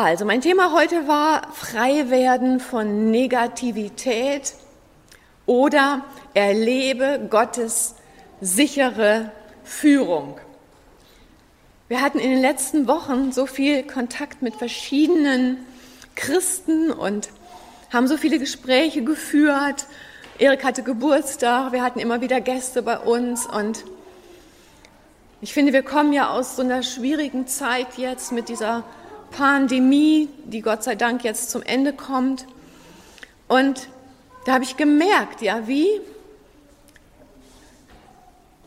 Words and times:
Also, 0.00 0.24
mein 0.24 0.40
Thema 0.40 0.72
heute 0.72 1.08
war 1.08 1.52
frei 1.52 2.08
werden 2.08 2.60
von 2.60 3.10
Negativität 3.10 4.54
oder 5.44 6.04
erlebe 6.34 7.26
Gottes 7.28 7.96
sichere 8.40 9.32
Führung. 9.64 10.38
Wir 11.88 12.00
hatten 12.00 12.20
in 12.20 12.30
den 12.30 12.40
letzten 12.40 12.86
Wochen 12.86 13.32
so 13.32 13.46
viel 13.46 13.82
Kontakt 13.82 14.40
mit 14.40 14.54
verschiedenen 14.54 15.66
Christen 16.14 16.92
und 16.92 17.30
haben 17.92 18.06
so 18.06 18.16
viele 18.16 18.38
Gespräche 18.38 19.02
geführt. 19.02 19.86
Erik 20.38 20.62
hatte 20.62 20.84
Geburtstag, 20.84 21.72
wir 21.72 21.82
hatten 21.82 21.98
immer 21.98 22.20
wieder 22.20 22.40
Gäste 22.40 22.82
bei 22.82 22.98
uns 23.00 23.46
und 23.46 23.84
ich 25.40 25.52
finde, 25.52 25.72
wir 25.72 25.82
kommen 25.82 26.12
ja 26.12 26.30
aus 26.30 26.54
so 26.54 26.62
einer 26.62 26.84
schwierigen 26.84 27.48
Zeit 27.48 27.98
jetzt 27.98 28.30
mit 28.30 28.48
dieser 28.48 28.84
Pandemie, 29.30 30.28
die 30.44 30.62
Gott 30.62 30.82
sei 30.82 30.94
Dank 30.94 31.24
jetzt 31.24 31.50
zum 31.50 31.62
Ende 31.62 31.92
kommt. 31.92 32.46
Und 33.48 33.88
da 34.44 34.54
habe 34.54 34.64
ich 34.64 34.76
gemerkt, 34.76 35.42
ja, 35.42 35.66
wie 35.66 36.00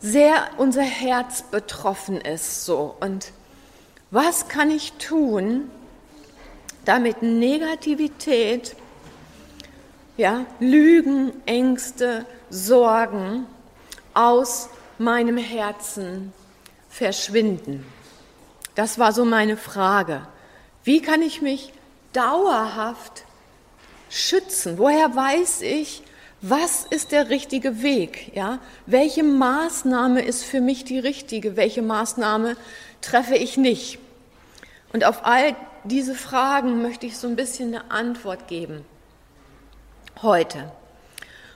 sehr 0.00 0.50
unser 0.58 0.82
Herz 0.82 1.42
betroffen 1.42 2.20
ist 2.20 2.64
so. 2.64 2.94
Und 3.00 3.32
was 4.10 4.48
kann 4.48 4.70
ich 4.70 4.92
tun, 4.94 5.70
damit 6.84 7.22
Negativität, 7.22 8.76
ja, 10.16 10.44
Lügen, 10.60 11.32
Ängste, 11.46 12.26
Sorgen 12.50 13.46
aus 14.12 14.68
meinem 14.98 15.36
Herzen 15.36 16.32
verschwinden? 16.90 17.86
Das 18.74 18.98
war 18.98 19.12
so 19.12 19.24
meine 19.24 19.56
Frage. 19.56 20.26
Wie 20.84 21.00
kann 21.00 21.22
ich 21.22 21.42
mich 21.42 21.72
dauerhaft 22.12 23.24
schützen? 24.10 24.78
Woher 24.78 25.14
weiß 25.14 25.62
ich, 25.62 26.02
was 26.40 26.84
ist 26.84 27.12
der 27.12 27.30
richtige 27.30 27.82
Weg? 27.82 28.32
Ja? 28.34 28.58
Welche 28.86 29.22
Maßnahme 29.22 30.22
ist 30.22 30.44
für 30.44 30.60
mich 30.60 30.84
die 30.84 30.98
richtige? 30.98 31.56
Welche 31.56 31.82
Maßnahme 31.82 32.56
treffe 33.00 33.36
ich 33.36 33.56
nicht? 33.56 34.00
Und 34.92 35.04
auf 35.04 35.24
all 35.24 35.54
diese 35.84 36.14
Fragen 36.14 36.82
möchte 36.82 37.06
ich 37.06 37.16
so 37.16 37.28
ein 37.28 37.36
bisschen 37.36 37.68
eine 37.68 37.90
Antwort 37.90 38.48
geben. 38.48 38.84
Heute. 40.20 40.70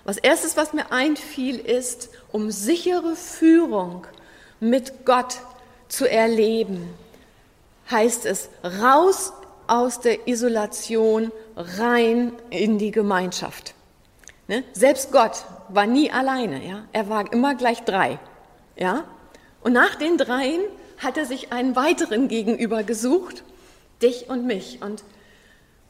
Was 0.04 0.18
erstes, 0.18 0.56
was 0.56 0.72
mir 0.72 0.92
einfiel, 0.92 1.58
ist, 1.58 2.10
um 2.30 2.52
sichere 2.52 3.16
Führung 3.16 4.06
mit 4.60 5.04
Gott 5.04 5.38
zu 5.88 6.08
erleben, 6.08 6.88
heißt 7.90 8.26
es, 8.26 8.48
raus 8.62 9.32
aus 9.66 10.00
der 10.00 10.28
Isolation, 10.28 11.32
rein 11.56 12.32
in 12.50 12.78
die 12.78 12.90
Gemeinschaft. 12.90 13.74
Ne? 14.48 14.62
Selbst 14.72 15.10
Gott 15.12 15.44
war 15.68 15.86
nie 15.86 16.10
alleine, 16.10 16.66
ja? 16.66 16.84
er 16.92 17.08
war 17.08 17.32
immer 17.32 17.54
gleich 17.54 17.82
drei. 17.82 18.18
Ja? 18.76 19.04
Und 19.62 19.72
nach 19.72 19.96
den 19.96 20.18
dreien 20.18 20.60
hat 20.98 21.16
er 21.16 21.26
sich 21.26 21.52
einen 21.52 21.76
weiteren 21.76 22.28
gegenüber 22.28 22.82
gesucht, 22.82 23.42
dich 24.02 24.28
und 24.30 24.46
mich. 24.46 24.80
Und 24.82 25.02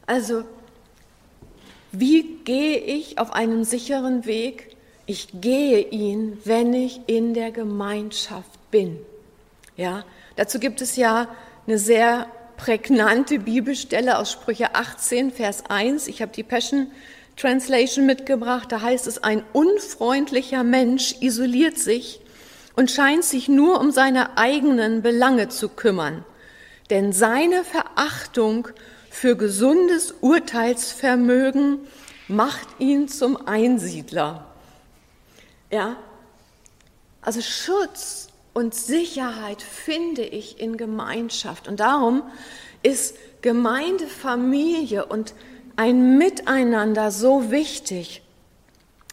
also, 0.05 0.43
wie 1.91 2.37
gehe 2.43 2.77
ich 2.77 3.19
auf 3.19 3.31
einen 3.33 3.63
sicheren 3.63 4.25
Weg? 4.25 4.75
Ich 5.05 5.29
gehe 5.33 5.79
ihn, 5.79 6.39
wenn 6.43 6.73
ich 6.73 7.01
in 7.07 7.33
der 7.33 7.51
Gemeinschaft 7.51 8.71
bin. 8.71 8.99
Ja, 9.77 10.03
dazu 10.35 10.59
gibt 10.59 10.81
es 10.81 10.95
ja 10.95 11.27
eine 11.67 11.77
sehr 11.77 12.27
prägnante 12.55 13.39
Bibelstelle 13.39 14.17
aus 14.17 14.31
Sprüche 14.31 14.73
18, 14.73 15.31
Vers 15.31 15.65
1. 15.67 16.07
Ich 16.07 16.21
habe 16.21 16.31
die 16.31 16.43
Passion 16.43 16.91
Translation 17.35 18.05
mitgebracht. 18.05 18.71
Da 18.71 18.81
heißt 18.81 19.05
es, 19.05 19.21
ein 19.21 19.43
unfreundlicher 19.51 20.63
Mensch 20.63 21.15
isoliert 21.19 21.77
sich 21.77 22.21
und 22.75 22.89
scheint 22.89 23.25
sich 23.25 23.49
nur 23.49 23.81
um 23.81 23.91
seine 23.91 24.37
eigenen 24.37 25.01
Belange 25.01 25.49
zu 25.49 25.67
kümmern. 25.67 26.23
Denn 26.89 27.11
seine 27.11 27.65
Verachtung 27.65 28.69
für 29.11 29.35
gesundes 29.35 30.15
Urteilsvermögen 30.21 31.79
macht 32.29 32.67
ihn 32.79 33.09
zum 33.09 33.45
Einsiedler. 33.45 34.47
Ja, 35.69 35.97
also 37.21 37.41
Schutz 37.41 38.26
und 38.57 38.73
Sicherheit 38.73 39.61
finde 39.61 40.23
ich 40.23 40.59
in 40.59 40.77
Gemeinschaft. 40.77 41.67
Und 41.67 41.79
darum 41.79 42.23
ist 42.81 43.15
Gemeinde, 43.43 44.07
Familie 44.07 45.05
und 45.05 45.35
ein 45.75 46.17
Miteinander 46.17 47.11
so 47.11 47.51
wichtig, 47.51 48.23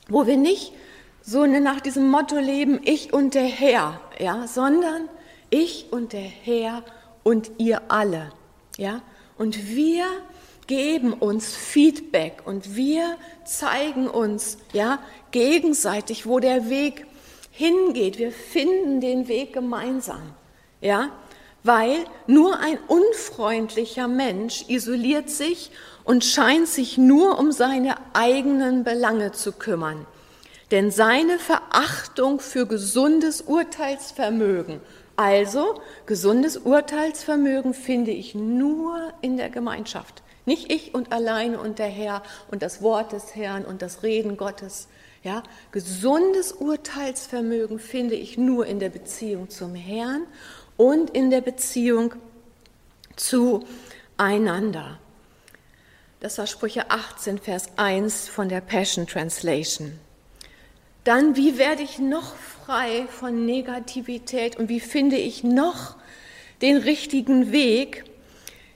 wo 0.08 0.26
wir 0.26 0.38
nicht 0.38 0.72
so 1.20 1.44
nach 1.44 1.82
diesem 1.82 2.08
Motto 2.10 2.38
leben, 2.38 2.80
ich 2.84 3.12
und 3.12 3.34
der 3.34 3.44
Herr, 3.44 4.00
ja, 4.18 4.46
sondern 4.46 5.10
ich 5.50 5.88
und 5.90 6.14
der 6.14 6.20
Herr 6.22 6.82
und 7.22 7.50
ihr 7.58 7.82
alle, 7.88 8.32
ja. 8.78 9.02
Und 9.36 9.68
wir 9.68 10.06
geben 10.66 11.12
uns 11.12 11.54
Feedback 11.54 12.40
und 12.46 12.76
wir 12.76 13.18
zeigen 13.44 14.08
uns, 14.08 14.56
ja, 14.72 15.00
gegenseitig, 15.32 16.24
wo 16.26 16.38
der 16.38 16.70
Weg 16.70 17.06
hingeht. 17.54 18.18
Wir 18.18 18.32
finden 18.32 19.00
den 19.00 19.28
Weg 19.28 19.52
gemeinsam. 19.52 20.34
Ja? 20.80 21.10
Weil 21.62 21.96
nur 22.26 22.58
ein 22.58 22.78
unfreundlicher 22.88 24.08
Mensch 24.08 24.64
isoliert 24.68 25.30
sich 25.30 25.70
und 26.02 26.24
scheint 26.24 26.68
sich 26.68 26.98
nur 26.98 27.38
um 27.38 27.52
seine 27.52 27.94
eigenen 28.12 28.84
Belange 28.84 29.32
zu 29.32 29.52
kümmern. 29.52 30.06
Denn 30.70 30.90
seine 30.90 31.38
Verachtung 31.38 32.40
für 32.40 32.66
gesundes 32.66 33.42
Urteilsvermögen, 33.42 34.80
also 35.16 35.80
gesundes 36.06 36.56
Urteilsvermögen 36.56 37.72
finde 37.72 38.10
ich 38.10 38.34
nur 38.34 39.12
in 39.20 39.36
der 39.36 39.48
Gemeinschaft. 39.48 40.22
Nicht 40.46 40.72
ich 40.72 40.92
und 40.92 41.12
alleine 41.12 41.60
und 41.60 41.78
der 41.78 41.86
Herr 41.86 42.22
und 42.50 42.62
das 42.62 42.82
Wort 42.82 43.12
des 43.12 43.34
Herrn 43.36 43.64
und 43.64 43.80
das 43.80 44.02
Reden 44.02 44.36
Gottes, 44.36 44.88
ja, 45.24 45.42
gesundes 45.72 46.52
Urteilsvermögen 46.52 47.78
finde 47.78 48.14
ich 48.14 48.36
nur 48.36 48.66
in 48.66 48.78
der 48.78 48.90
Beziehung 48.90 49.48
zum 49.48 49.74
Herrn 49.74 50.26
und 50.76 51.10
in 51.10 51.30
der 51.30 51.40
Beziehung 51.40 52.14
zueinander. 53.16 54.98
Das 56.20 56.38
war 56.38 56.46
Sprüche 56.46 56.90
18, 56.90 57.38
Vers 57.38 57.70
1 57.76 58.28
von 58.28 58.48
der 58.48 58.60
Passion 58.60 59.06
Translation. 59.06 59.98
Dann, 61.04 61.36
wie 61.36 61.58
werde 61.58 61.82
ich 61.82 61.98
noch 61.98 62.34
frei 62.36 63.06
von 63.08 63.46
Negativität 63.46 64.56
und 64.56 64.68
wie 64.68 64.80
finde 64.80 65.16
ich 65.16 65.42
noch 65.42 65.96
den 66.62 66.76
richtigen 66.76 67.50
Weg? 67.50 68.04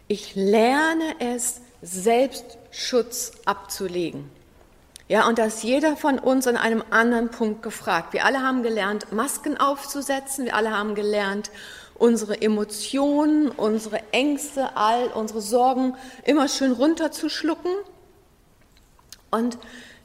Ich 0.09 0.34
lerne 0.34 1.15
es, 1.20 1.60
Selbstschutz 1.80 3.32
abzulegen. 3.44 4.38
Ja, 5.08 5.26
und 5.26 5.38
da 5.38 5.46
ist 5.46 5.64
jeder 5.64 5.96
von 5.96 6.19
uns 6.19 6.46
an 6.46 6.58
einem 6.58 6.84
anderen 6.91 7.30
Punkt 7.30 7.62
gefragt. 7.62 8.12
Wir 8.12 8.26
alle 8.26 8.42
haben 8.42 8.62
gelernt, 8.62 9.10
Masken 9.10 9.56
aufzusetzen. 9.56 10.44
Wir 10.44 10.54
alle 10.54 10.76
haben 10.76 10.94
gelernt, 10.94 11.50
unsere 11.94 12.41
Emotionen, 12.42 13.48
unsere 13.48 14.02
Ängste, 14.12 14.76
all 14.76 15.06
unsere 15.06 15.41
Sorgen 15.41 15.97
immer 16.24 16.47
schön 16.47 16.72
runterzuschlucken. 16.72 17.72
Und 19.30 19.58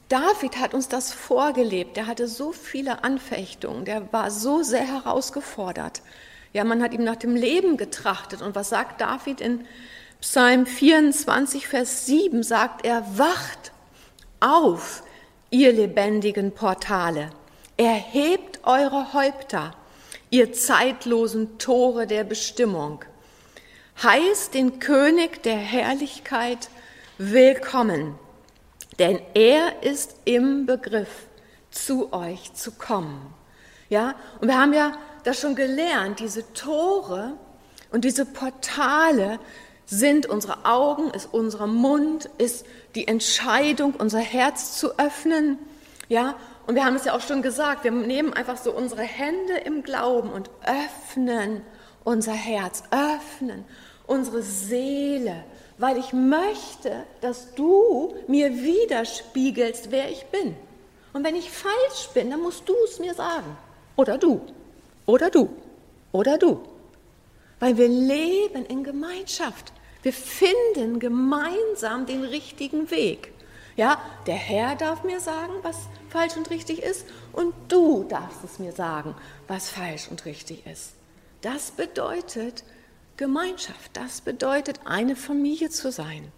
David 0.08 0.56
hat 0.58 0.72
uns 0.72 0.88
das 0.88 1.12
vorgelebt. 1.12 1.98
Der 1.98 2.06
hatte 2.06 2.26
so 2.26 2.52
viele 2.52 3.04
Anfechtungen. 3.04 3.84
Der 3.84 4.10
war 4.10 4.30
so 4.30 4.62
sehr 4.62 4.86
herausgefordert. 4.86 6.00
Ja, 6.54 6.64
man 6.64 6.82
hat 6.82 6.94
ihm 6.94 7.04
nach 7.04 7.16
dem 7.16 7.36
Leben 7.36 7.76
getrachtet. 7.76 8.40
Und 8.40 8.54
was 8.54 8.70
sagt 8.70 9.02
David 9.02 9.42
in 9.42 9.66
Psalm 10.22 10.64
24, 10.64 11.68
Vers 11.68 12.06
7? 12.06 12.42
Sagt 12.42 12.86
er, 12.86 13.04
wacht 13.18 13.73
auf, 14.40 15.02
ihr 15.50 15.72
lebendigen 15.72 16.52
Portale, 16.52 17.30
erhebt 17.76 18.60
eure 18.64 19.12
Häupter, 19.12 19.74
ihr 20.30 20.52
zeitlosen 20.52 21.58
Tore 21.58 22.06
der 22.06 22.24
Bestimmung. 22.24 23.04
Heißt 24.02 24.54
den 24.54 24.80
König 24.80 25.42
der 25.42 25.56
Herrlichkeit 25.56 26.68
willkommen, 27.18 28.18
denn 28.98 29.20
er 29.34 29.82
ist 29.82 30.16
im 30.24 30.66
Begriff, 30.66 31.26
zu 31.70 32.12
euch 32.12 32.54
zu 32.54 32.72
kommen. 32.72 33.34
Ja, 33.88 34.14
und 34.40 34.48
wir 34.48 34.58
haben 34.58 34.72
ja 34.72 34.92
das 35.24 35.40
schon 35.40 35.54
gelernt, 35.54 36.20
diese 36.20 36.52
Tore 36.52 37.34
und 37.90 38.04
diese 38.04 38.24
Portale 38.24 39.38
sind 39.86 40.26
unsere 40.26 40.64
Augen, 40.64 41.10
ist 41.10 41.28
unser 41.32 41.66
Mund, 41.66 42.30
ist 42.38 42.64
die 42.94 43.06
Entscheidung, 43.06 43.94
unser 43.98 44.20
Herz 44.20 44.78
zu 44.78 44.98
öffnen. 44.98 45.58
Ja, 46.08 46.36
und 46.66 46.74
wir 46.74 46.84
haben 46.84 46.96
es 46.96 47.04
ja 47.04 47.14
auch 47.14 47.20
schon 47.20 47.42
gesagt, 47.42 47.84
wir 47.84 47.90
nehmen 47.90 48.32
einfach 48.32 48.56
so 48.56 48.72
unsere 48.72 49.02
Hände 49.02 49.54
im 49.64 49.82
Glauben 49.82 50.30
und 50.30 50.50
öffnen 50.64 51.62
unser 52.04 52.32
Herz, 52.32 52.82
öffnen 52.90 53.64
unsere 54.06 54.42
Seele 54.42 55.44
weil 55.78 55.98
ich 55.98 56.12
möchte, 56.12 57.04
dass 57.20 57.54
du 57.54 58.14
mir 58.28 58.52
widerspiegelst, 58.54 59.90
wer 59.90 60.10
ich 60.10 60.24
bin. 60.26 60.54
Und 61.12 61.24
wenn 61.24 61.34
ich 61.34 61.50
falsch 61.50 62.08
bin, 62.12 62.30
dann 62.30 62.40
musst 62.40 62.68
du 62.68 62.74
es 62.84 62.98
mir 62.98 63.14
sagen. 63.14 63.56
Oder 63.96 64.18
du. 64.18 64.40
Oder 65.06 65.30
du. 65.30 65.48
Oder 66.12 66.38
du. 66.38 66.60
Weil 67.64 67.78
wir 67.78 67.88
leben 67.88 68.66
in 68.66 68.84
Gemeinschaft. 68.84 69.72
Wir 70.02 70.12
finden 70.12 71.00
gemeinsam 71.00 72.04
den 72.04 72.22
richtigen 72.22 72.90
Weg. 72.90 73.32
Ja, 73.74 73.98
der 74.26 74.34
Herr 74.34 74.76
darf 74.76 75.02
mir 75.02 75.18
sagen, 75.18 75.54
was 75.62 75.78
falsch 76.10 76.36
und 76.36 76.50
richtig 76.50 76.82
ist, 76.82 77.06
und 77.32 77.54
du 77.68 78.04
darfst 78.06 78.44
es 78.44 78.58
mir 78.58 78.72
sagen, 78.72 79.14
was 79.48 79.70
falsch 79.70 80.08
und 80.10 80.26
richtig 80.26 80.66
ist. 80.66 80.92
Das 81.40 81.70
bedeutet 81.70 82.64
Gemeinschaft, 83.16 83.92
das 83.94 84.20
bedeutet 84.20 84.80
eine 84.84 85.16
Familie 85.16 85.70
zu 85.70 85.90
sein. 85.90 86.30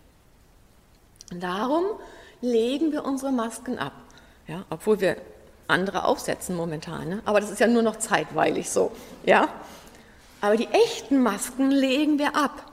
Und 1.32 1.42
darum 1.42 1.86
legen 2.40 2.92
wir 2.92 3.04
unsere 3.04 3.32
Masken 3.32 3.80
ab, 3.80 3.94
ja, 4.46 4.64
obwohl 4.70 5.00
wir 5.00 5.16
andere 5.66 6.04
aufsetzen 6.04 6.54
momentan, 6.54 7.08
ne? 7.08 7.22
aber 7.24 7.40
das 7.40 7.50
ist 7.50 7.58
ja 7.58 7.66
nur 7.66 7.82
noch 7.82 7.96
zeitweilig 7.96 8.70
so, 8.70 8.92
ja. 9.24 9.48
Aber 10.46 10.56
die 10.56 10.68
echten 10.68 11.24
Masken 11.24 11.72
legen 11.72 12.20
wir 12.20 12.36
ab, 12.36 12.70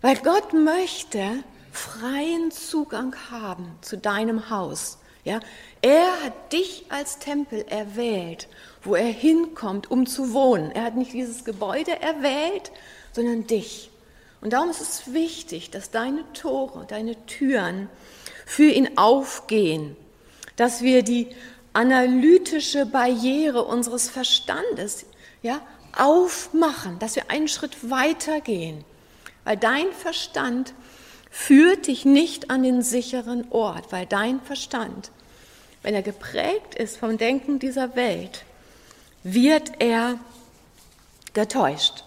weil 0.00 0.16
Gott 0.16 0.52
möchte, 0.52 1.22
freien 1.70 2.50
Zugang 2.50 3.14
haben 3.30 3.78
zu 3.82 3.96
deinem 3.96 4.50
Haus. 4.50 4.98
Ja, 5.22 5.38
er 5.80 6.24
hat 6.24 6.52
dich 6.52 6.86
als 6.88 7.20
Tempel 7.20 7.64
erwählt, 7.68 8.48
wo 8.82 8.96
er 8.96 9.06
hinkommt, 9.06 9.92
um 9.92 10.06
zu 10.06 10.32
wohnen. 10.32 10.72
Er 10.72 10.82
hat 10.82 10.96
nicht 10.96 11.12
dieses 11.12 11.44
Gebäude 11.44 12.02
erwählt, 12.02 12.72
sondern 13.12 13.46
dich. 13.46 13.92
Und 14.40 14.52
darum 14.52 14.68
ist 14.68 14.80
es 14.80 15.14
wichtig, 15.14 15.70
dass 15.70 15.92
deine 15.92 16.24
Tore, 16.32 16.84
deine 16.88 17.14
Türen 17.26 17.88
für 18.44 18.68
ihn 18.68 18.98
aufgehen, 18.98 19.96
dass 20.56 20.82
wir 20.82 21.04
die 21.04 21.28
analytische 21.74 22.86
Barriere 22.86 23.62
unseres 23.62 24.10
Verstandes 24.10 25.06
ja, 25.42 25.60
aufmachen, 25.96 26.98
dass 26.98 27.16
wir 27.16 27.30
einen 27.30 27.48
Schritt 27.48 27.90
weitergehen, 27.90 28.84
weil 29.44 29.56
dein 29.56 29.92
Verstand 29.92 30.74
führt 31.30 31.86
dich 31.86 32.04
nicht 32.04 32.50
an 32.50 32.62
den 32.62 32.82
sicheren 32.82 33.50
Ort, 33.50 33.90
weil 33.90 34.06
dein 34.06 34.40
Verstand, 34.40 35.10
wenn 35.82 35.94
er 35.94 36.02
geprägt 36.02 36.74
ist 36.74 36.96
vom 36.96 37.18
Denken 37.18 37.58
dieser 37.58 37.96
Welt, 37.96 38.44
wird 39.22 39.72
er 39.78 40.18
getäuscht. 41.32 42.04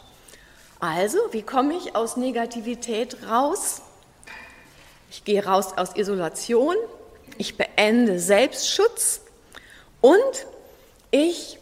Also, 0.79 1.17
wie 1.31 1.41
komme 1.41 1.75
ich 1.75 1.95
aus 1.95 2.17
Negativität 2.17 3.17
raus? 3.27 3.81
Ich 5.09 5.23
gehe 5.23 5.43
raus 5.43 5.73
aus 5.77 5.95
Isolation, 5.95 6.75
ich 7.37 7.57
beende 7.57 8.19
Selbstschutz 8.19 9.21
und 10.01 10.45
ich 11.11 11.57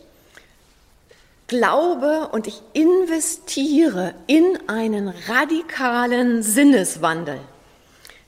glaube 1.48 2.30
und 2.32 2.48
ich 2.48 2.62
investiere 2.74 4.14
in 4.28 4.58
einen 4.68 5.14
radikalen 5.28 6.44
Sinneswandel. 6.44 7.40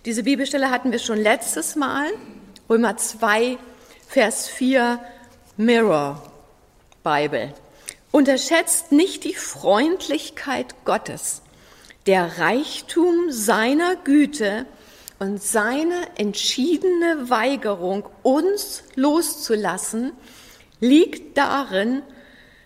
Diese 0.06 0.24
Bibelstelle 0.24 0.70
hatten 0.70 0.92
wir 0.92 1.00
schon 1.00 1.20
letztes 1.20 1.76
Mal, 1.76 2.08
Römer 2.70 2.98
2, 2.98 3.58
Vers 4.08 4.48
4, 4.48 5.00
Mirror 5.58 6.22
Bible. 7.04 7.54
Unterschätzt 8.12 8.92
nicht 8.92 9.24
die 9.24 9.34
Freundlichkeit 9.34 10.76
Gottes, 10.86 11.42
der 12.08 12.40
Reichtum 12.40 13.32
seiner 13.32 13.96
Güte 13.96 14.66
und 15.20 15.42
seine 15.42 16.08
entschiedene 16.18 17.30
Weigerung, 17.30 18.06
uns 18.22 18.84
loszulassen, 18.96 20.12
liegt 20.80 21.38
darin, 21.38 22.04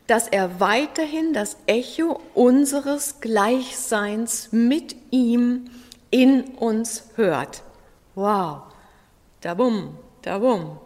dass 0.10 0.28
er 0.28 0.60
weiterhin 0.60 1.34
das 1.34 1.56
Echo 1.68 2.20
unseres 2.34 3.20
Gleichseins 3.22 4.52
mit 4.52 4.96
ihm 5.12 5.70
in 6.10 6.46
uns 6.56 7.04
hört. 7.16 7.62
Wow, 8.16 8.64
da 9.42 9.54
bum, 9.54 9.96
da 10.24 10.40
bum. 10.40 10.80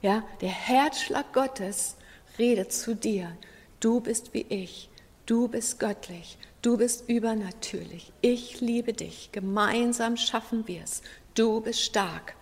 Ja, 0.00 0.24
der 0.40 0.48
Herzschlag 0.48 1.30
Gottes 1.34 1.96
redet 2.38 2.72
zu 2.72 2.96
dir. 2.96 3.36
Du 3.80 4.00
bist 4.00 4.32
wie 4.32 4.46
ich. 4.48 4.88
Du 5.26 5.46
bist 5.48 5.78
göttlich. 5.78 6.38
Du 6.62 6.78
bist 6.78 7.06
übernatürlich. 7.06 8.14
Ich 8.22 8.62
liebe 8.62 8.94
dich. 8.94 9.28
Gemeinsam 9.30 10.16
schaffen 10.16 10.66
wir 10.66 10.82
es. 10.84 11.02
Du 11.34 11.60
bist 11.60 11.82
stark. 11.82 12.34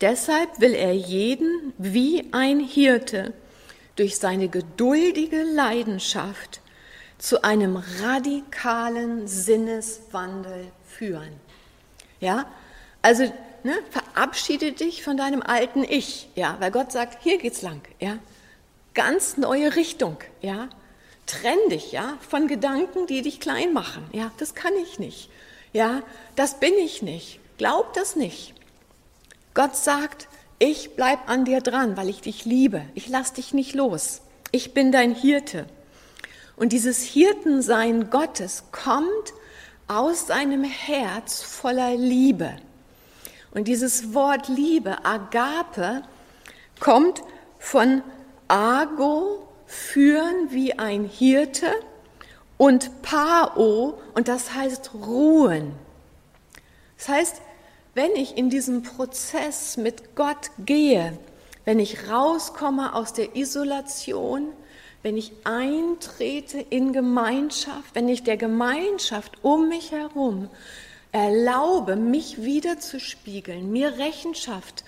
Deshalb 0.00 0.60
will 0.60 0.72
er 0.72 0.94
jeden 0.94 1.74
wie 1.76 2.32
ein 2.32 2.60
Hirte 2.60 3.34
durch 3.96 4.18
seine 4.18 4.48
geduldige 4.48 5.42
Leidenschaft 5.42 6.60
zu 7.18 7.42
einem 7.42 7.82
radikalen 8.02 9.26
Sinneswandel 9.26 10.66
führen. 10.86 11.32
Ja, 12.20 12.46
also 13.02 13.24
ne, 13.62 13.74
verabschiede 13.90 14.72
dich 14.72 15.02
von 15.02 15.16
deinem 15.16 15.42
alten 15.42 15.82
Ich, 15.82 16.28
ja, 16.34 16.56
weil 16.60 16.70
Gott 16.70 16.92
sagt, 16.92 17.22
hier 17.22 17.38
geht's 17.38 17.62
lang, 17.62 17.80
ja, 17.98 18.18
ganz 18.94 19.36
neue 19.36 19.76
Richtung, 19.76 20.18
ja, 20.40 20.68
trenn 21.26 21.58
dich, 21.70 21.92
ja, 21.92 22.18
von 22.28 22.48
Gedanken, 22.48 23.06
die 23.06 23.22
dich 23.22 23.40
klein 23.40 23.72
machen, 23.72 24.08
ja, 24.12 24.30
das 24.38 24.54
kann 24.54 24.74
ich 24.82 24.98
nicht, 24.98 25.30
ja, 25.72 26.02
das 26.36 26.60
bin 26.60 26.74
ich 26.74 27.02
nicht, 27.02 27.40
glaub 27.58 27.92
das 27.94 28.16
nicht. 28.16 28.54
Gott 29.54 29.74
sagt, 29.74 30.28
ich 30.58 30.96
bleib 30.96 31.28
an 31.28 31.44
dir 31.44 31.60
dran, 31.60 31.96
weil 31.96 32.08
ich 32.08 32.20
dich 32.20 32.44
liebe, 32.44 32.82
ich 32.94 33.08
lass 33.08 33.32
dich 33.32 33.52
nicht 33.52 33.74
los, 33.74 34.22
ich 34.52 34.74
bin 34.74 34.92
dein 34.92 35.14
Hirte. 35.14 35.66
Und 36.56 36.72
dieses 36.72 37.02
Hirtensein 37.02 38.08
Gottes 38.10 38.64
kommt 38.72 39.34
aus 39.88 40.26
seinem 40.26 40.64
Herz 40.64 41.42
voller 41.42 41.94
Liebe. 41.94 42.56
Und 43.52 43.68
dieses 43.68 44.14
Wort 44.14 44.48
Liebe, 44.48 45.04
Agape, 45.04 46.02
kommt 46.80 47.22
von 47.58 48.02
Ago, 48.48 49.46
führen 49.66 50.50
wie 50.50 50.78
ein 50.78 51.04
Hirte, 51.04 51.70
und 52.58 53.02
Pao, 53.02 53.98
und 54.14 54.28
das 54.28 54.54
heißt 54.54 54.92
ruhen. 54.94 55.74
Das 56.96 57.08
heißt, 57.08 57.42
wenn 57.96 58.14
ich 58.14 58.36
in 58.36 58.50
diesem 58.50 58.82
Prozess 58.82 59.78
mit 59.78 60.14
Gott 60.16 60.50
gehe, 60.58 61.18
wenn 61.64 61.78
ich 61.78 62.10
rauskomme 62.10 62.94
aus 62.94 63.14
der 63.14 63.36
Isolation, 63.36 64.48
wenn 65.02 65.16
ich 65.16 65.32
eintrete 65.44 66.58
in 66.58 66.92
Gemeinschaft, 66.92 67.94
wenn 67.94 68.10
ich 68.10 68.22
der 68.22 68.36
Gemeinschaft 68.36 69.42
um 69.42 69.70
mich 69.70 69.92
herum 69.92 70.50
erlaube, 71.10 71.96
mich 71.96 72.42
wieder 72.42 72.78
zu 72.78 73.00
spiegeln, 73.00 73.72
mir 73.72 73.96
Rechenschaft 73.96 74.84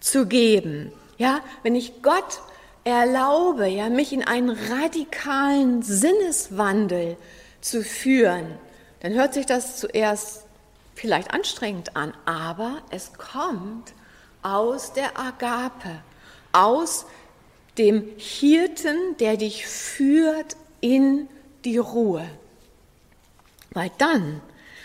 zu 0.00 0.26
geben, 0.26 0.90
ja, 1.18 1.42
wenn 1.62 1.76
ich 1.76 2.02
Gott 2.02 2.40
erlaube, 2.82 3.68
ja, 3.68 3.88
mich 3.88 4.12
in 4.12 4.26
einen 4.26 4.50
radikalen 4.50 5.82
Sinneswandel 5.82 7.16
zu 7.60 7.84
führen, 7.84 8.46
dann 8.98 9.12
hört 9.12 9.32
sich 9.32 9.46
das 9.46 9.76
zuerst 9.76 10.44
vielleicht 11.02 11.34
anstrengend 11.34 11.96
an, 11.96 12.14
aber 12.26 12.80
es 12.90 13.12
kommt 13.14 13.92
aus 14.40 14.92
der 14.92 15.18
Agape, 15.18 16.00
aus 16.52 17.06
dem 17.76 18.08
Hirten, 18.18 19.16
der 19.18 19.36
dich 19.36 19.66
führt 19.66 20.56
in 20.80 21.28
die 21.64 21.78
Ruhe. 21.78 22.24
Weil 23.72 23.90
dann, 23.98 24.40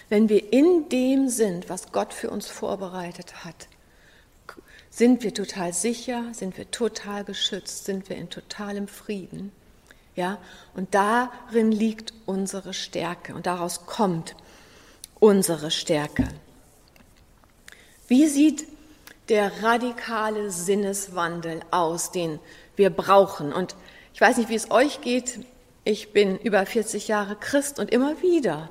wenn 0.10 0.28
wir 0.28 0.52
in 0.52 0.90
dem 0.90 1.30
sind, 1.30 1.70
was 1.70 1.92
Gott 1.92 2.16
für 2.16 2.32
uns 2.32 2.48
vorbereitet 2.48 3.46
hat, 3.46 3.68
sind 4.90 5.22
wir 5.22 5.36
total 5.36 5.72
sicher, 5.72 6.24
sind 6.32 6.58
wir 6.58 6.72
total 6.72 7.26
geschützt, 7.26 7.86
sind 7.86 8.10
wir 8.10 8.16
in 8.16 8.32
totalem 8.32 8.88
Frieden. 8.88 9.52
Ja, 10.16 10.40
und 10.74 10.96
darin 10.96 11.72
liegt 11.72 12.12
unsere 12.26 12.74
Stärke 12.74 13.36
und 13.36 13.46
daraus 13.46 13.86
kommt 13.86 14.36
unsere 15.20 15.72
Stärke. 15.72 16.28
Wie 18.08 18.28
sieht 18.28 18.68
der 19.30 19.64
radikale 19.64 20.52
Sinneswandel 20.52 21.60
aus, 21.72 22.12
den 22.12 22.40
wir 22.76 22.90
brauchen. 22.90 23.52
Und 23.52 23.76
ich 24.14 24.22
weiß 24.22 24.38
nicht, 24.38 24.50
wie 24.50 24.56
es 24.56 24.72
euch 24.72 25.02
geht. 25.02 25.40
Ich 25.84 26.14
bin 26.14 26.38
über 26.38 26.66
40 26.66 27.08
Jahre 27.08 27.36
Christ 27.36 27.80
und 27.80 27.92
immer 27.92 28.22
wieder 28.22 28.70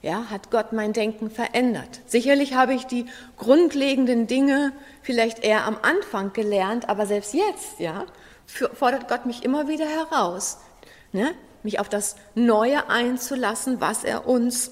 ja, 0.00 0.30
hat 0.30 0.50
Gott 0.50 0.72
mein 0.72 0.92
Denken 0.92 1.28
verändert. 1.30 2.00
Sicherlich 2.06 2.54
habe 2.54 2.72
ich 2.72 2.86
die 2.86 3.06
grundlegenden 3.36 4.28
Dinge 4.28 4.72
vielleicht 5.02 5.40
eher 5.40 5.64
am 5.64 5.76
Anfang 5.82 6.32
gelernt, 6.32 6.88
aber 6.88 7.04
selbst 7.06 7.34
jetzt, 7.34 7.80
ja, 7.80 8.06
fordert 8.46 9.08
Gott 9.08 9.26
mich 9.26 9.42
immer 9.44 9.66
wieder 9.66 9.86
heraus, 9.86 10.58
ne, 11.10 11.34
mich 11.64 11.80
auf 11.80 11.88
das 11.88 12.14
Neue 12.36 12.88
einzulassen, 12.88 13.80
was 13.80 14.04
er 14.04 14.28
uns 14.28 14.70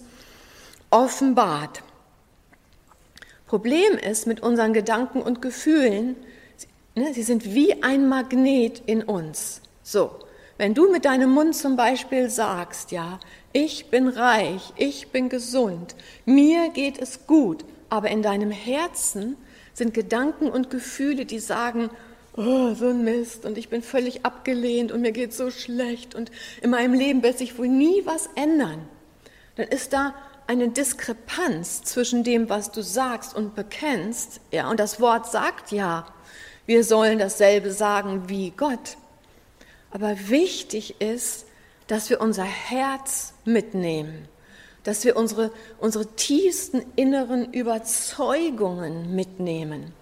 offenbart. 0.90 1.82
Problem 3.46 3.92
ist 3.98 4.26
mit 4.26 4.40
unseren 4.40 4.72
Gedanken 4.72 5.22
und 5.22 5.40
Gefühlen, 5.40 6.16
ne, 6.94 7.14
sie 7.14 7.22
sind 7.22 7.54
wie 7.54 7.82
ein 7.82 8.08
Magnet 8.08 8.82
in 8.86 9.02
uns. 9.02 9.60
So, 9.82 10.10
wenn 10.58 10.74
du 10.74 10.90
mit 10.90 11.04
deinem 11.04 11.30
Mund 11.30 11.54
zum 11.54 11.76
Beispiel 11.76 12.30
sagst, 12.30 12.90
ja, 12.90 13.20
ich 13.52 13.86
bin 13.86 14.08
reich, 14.08 14.72
ich 14.76 15.08
bin 15.08 15.28
gesund, 15.28 15.94
mir 16.24 16.70
geht 16.70 16.98
es 16.98 17.26
gut, 17.26 17.64
aber 17.88 18.10
in 18.10 18.22
deinem 18.22 18.50
Herzen 18.50 19.36
sind 19.74 19.94
Gedanken 19.94 20.48
und 20.48 20.70
Gefühle, 20.70 21.26
die 21.26 21.38
sagen, 21.38 21.90
oh, 22.36 22.74
so 22.74 22.88
ein 22.88 23.04
Mist 23.04 23.44
und 23.44 23.58
ich 23.58 23.68
bin 23.68 23.82
völlig 23.82 24.24
abgelehnt 24.24 24.92
und 24.92 25.02
mir 25.02 25.12
geht 25.12 25.32
so 25.32 25.50
schlecht 25.50 26.14
und 26.14 26.30
in 26.62 26.70
meinem 26.70 26.94
Leben 26.94 27.22
wird 27.22 27.38
sich 27.38 27.58
wohl 27.58 27.68
nie 27.68 28.02
was 28.04 28.28
ändern, 28.34 28.88
dann 29.56 29.68
ist 29.68 29.92
da 29.92 30.14
eine 30.46 30.68
Diskrepanz 30.68 31.82
zwischen 31.82 32.24
dem, 32.24 32.48
was 32.48 32.70
du 32.70 32.82
sagst 32.82 33.34
und 33.34 33.54
bekennst, 33.54 34.40
ja, 34.50 34.70
und 34.70 34.78
das 34.78 35.00
Wort 35.00 35.30
sagt 35.30 35.72
ja, 35.72 36.06
wir 36.66 36.84
sollen 36.84 37.18
dasselbe 37.18 37.72
sagen 37.72 38.28
wie 38.28 38.50
Gott. 38.50 38.96
Aber 39.90 40.28
wichtig 40.28 41.00
ist, 41.00 41.46
dass 41.86 42.10
wir 42.10 42.20
unser 42.20 42.44
Herz 42.44 43.32
mitnehmen, 43.44 44.28
dass 44.82 45.04
wir 45.04 45.16
unsere, 45.16 45.52
unsere 45.78 46.06
tiefsten 46.06 46.84
inneren 46.96 47.52
Überzeugungen 47.52 49.14
mitnehmen. 49.14 49.92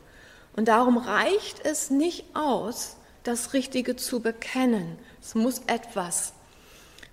Und 0.56 0.68
darum 0.68 0.98
reicht 0.98 1.64
es 1.64 1.90
nicht 1.90 2.24
aus, 2.34 2.96
das 3.22 3.52
Richtige 3.52 3.96
zu 3.96 4.20
bekennen. 4.20 4.98
Es 5.20 5.34
muss 5.34 5.62
etwas 5.66 6.32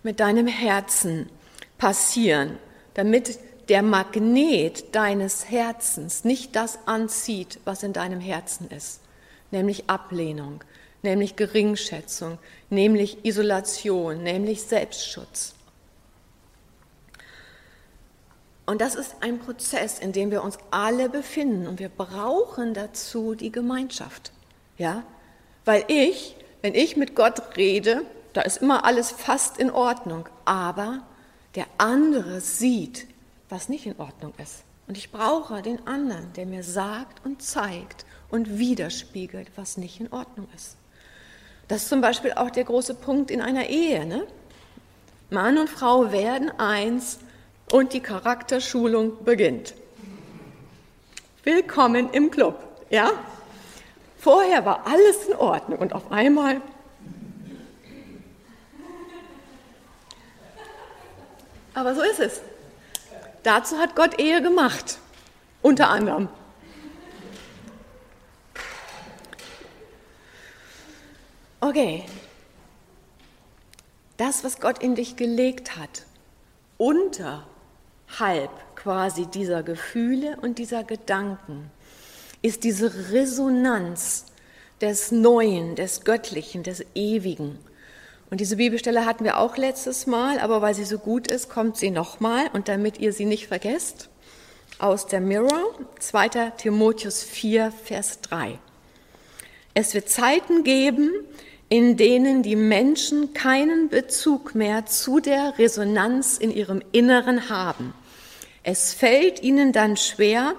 mit 0.04 0.20
deinem 0.20 0.48
Herzen 0.48 1.30
passieren, 1.78 2.58
damit 2.94 3.40
der 3.70 3.82
Magnet 3.84 4.96
deines 4.96 5.50
Herzens 5.50 6.24
nicht 6.24 6.56
das 6.56 6.80
anzieht, 6.86 7.60
was 7.64 7.84
in 7.84 7.94
deinem 7.94 8.20
Herzen 8.20 8.70
ist, 8.70 9.02
nämlich 9.52 9.90
Ablehnung, 9.90 10.64
nämlich 11.04 11.36
Geringschätzung, 11.36 12.38
nämlich 12.70 13.24
Isolation, 13.24 14.24
nämlich 14.24 14.64
Selbstschutz. 14.64 15.54
Und 18.66 18.80
das 18.82 18.96
ist 18.96 19.16
ein 19.22 19.40
Prozess, 19.40 20.00
in 20.00 20.12
dem 20.12 20.32
wir 20.32 20.44
uns 20.44 20.58
alle 20.70 21.10
befinden 21.10 21.68
und 21.68 21.80
wir 21.80 21.90
brauchen 21.90 22.74
dazu 22.74 23.36
die 23.36 23.52
Gemeinschaft. 23.52 24.32
Ja? 24.78 25.04
Weil 25.66 25.84
ich, 25.88 26.36
wenn 26.62 26.74
ich 26.74 26.96
mit 26.96 27.16
Gott 27.16 27.58
rede, 27.58 28.04
da 28.34 28.42
ist 28.42 28.62
immer 28.62 28.86
alles 28.86 29.12
fast 29.12 29.58
in 29.58 29.72
Ordnung, 29.72 30.30
aber 30.46 31.02
der 31.56 31.66
andere 31.78 32.42
sieht, 32.42 33.08
was 33.50 33.70
nicht 33.70 33.86
in 33.86 34.00
Ordnung 34.00 34.34
ist. 34.38 34.64
Und 34.88 34.98
ich 34.98 35.12
brauche 35.12 35.62
den 35.62 35.86
anderen, 35.88 36.34
der 36.34 36.46
mir 36.46 36.64
sagt 36.64 37.26
und 37.26 37.42
zeigt 37.42 38.06
und 38.30 38.58
widerspiegelt, 38.58 39.50
was 39.56 39.78
nicht 39.78 40.00
in 40.00 40.12
Ordnung 40.12 40.48
ist. 40.56 40.78
Das 41.68 41.84
ist 41.84 41.90
zum 41.90 42.02
Beispiel 42.02 42.34
auch 42.34 42.50
der 42.50 42.64
große 42.64 42.96
Punkt 42.96 43.32
in 43.32 43.42
einer 43.42 43.68
Ehe. 43.68 44.06
Ne? 44.06 44.28
Mann 45.30 45.58
und 45.58 45.70
Frau 45.70 46.12
werden 46.12 46.52
eins 46.60 47.20
und 47.72 47.94
die 47.94 48.02
Charakterschulung 48.02 49.24
beginnt. 49.24 49.74
Willkommen 51.44 52.10
im 52.12 52.30
Club, 52.30 52.62
ja? 52.90 53.12
Vorher 54.18 54.66
war 54.66 54.86
alles 54.86 55.26
in 55.28 55.36
Ordnung 55.36 55.80
und 55.80 55.94
auf 55.94 56.12
einmal 56.12 56.62
Aber 61.74 61.96
so 61.96 62.02
ist 62.02 62.20
es. 62.20 62.42
Dazu 63.44 63.78
hat 63.78 63.96
Gott 63.96 64.20
Ehe 64.20 64.42
gemacht, 64.42 65.00
unter 65.62 65.90
anderem. 65.90 66.30
Okay, 71.60 72.06
das, 74.18 74.44
was 74.44 74.60
Gott 74.60 74.84
in 74.84 74.96
dich 74.96 75.16
gelegt 75.16 75.78
hat, 75.78 76.06
unterhalb 76.78 77.46
quasi 78.76 79.28
dieser 79.28 79.64
Gefühle 79.64 80.38
und 80.42 80.58
dieser 80.58 80.84
Gedanken, 80.84 81.72
ist 82.42 82.64
diese 82.64 83.12
Resonanz 83.12 84.26
des 84.82 85.12
Neuen, 85.12 85.76
des 85.76 86.04
Göttlichen, 86.04 86.64
des 86.64 86.84
Ewigen. 86.96 87.60
Und 88.32 88.40
diese 88.40 88.56
Bibelstelle 88.56 89.06
hatten 89.06 89.26
wir 89.26 89.38
auch 89.38 89.58
letztes 89.58 90.08
Mal, 90.08 90.40
aber 90.40 90.62
weil 90.62 90.74
sie 90.74 90.86
so 90.86 90.98
gut 90.98 91.28
ist, 91.30 91.50
kommt 91.50 91.76
sie 91.76 91.92
nochmal. 91.92 92.46
Und 92.54 92.70
damit 92.70 92.98
ihr 92.98 93.12
sie 93.12 93.26
nicht 93.26 93.48
vergesst, 93.48 94.08
aus 94.80 95.06
der 95.06 95.20
Mirror, 95.20 95.76
2. 96.00 96.30
Timotheus 96.58 97.24
4, 97.24 97.74
Vers 97.84 98.22
3. 98.22 98.58
Es 99.74 99.94
wird 99.94 100.08
Zeiten 100.08 100.64
geben, 100.64 101.12
in 101.68 101.98
denen 101.98 102.42
die 102.42 102.56
Menschen 102.56 103.34
keinen 103.34 103.90
Bezug 103.90 104.56
mehr 104.56 104.86
zu 104.86 105.20
der 105.20 105.58
Resonanz 105.58 106.38
in 106.38 106.52
ihrem 106.52 106.82
Inneren 106.94 107.50
haben. 107.50 107.94
Es 108.64 108.94
fällt 108.94 109.44
ihnen 109.44 109.74
dann 109.74 109.98
schwer, 109.98 110.54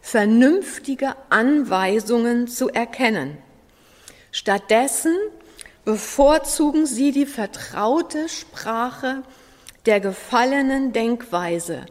vernünftige 0.00 1.14
Anweisungen 1.30 2.48
zu 2.48 2.68
erkennen. 2.68 3.38
Stattdessen 4.32 5.16
bevorzugen 5.84 6.86
sie 6.86 7.12
die 7.12 7.26
vertraute 7.26 8.28
Sprache 8.28 9.22
der 9.86 10.00
gefallenen 10.00 10.92
Denkweise 10.92 11.86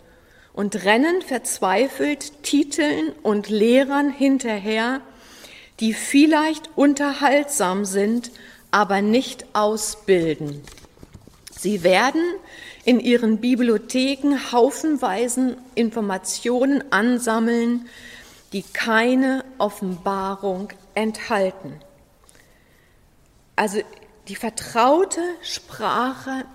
und 0.53 0.83
rennen 0.86 1.21
verzweifelt 1.21 2.43
Titeln 2.43 3.12
und 3.24 3.50
Lehrern 3.50 4.10
hinterher, 4.10 5.01
die 5.79 5.93
vielleicht 5.93 6.69
unterhaltsam 6.75 7.86
sind, 7.86 8.31
aber 8.69 9.01
nicht 9.01 9.45
ausbilden. 9.53 10.62
Sie 11.51 11.83
werden 11.83 12.24
in 12.86 13.00
ihren 13.00 13.38
Bibliotheken 13.39 14.51
haufenweisen 14.51 15.57
Informationen 15.75 16.83
ansammeln, 16.91 17.88
die 18.53 18.63
keine 18.63 19.43
Offenbarung 19.57 20.69
enthalten. 20.95 21.74
Also 23.61 23.77
die 24.27 24.35
vertraute 24.35 25.21
Sprache 25.43 26.45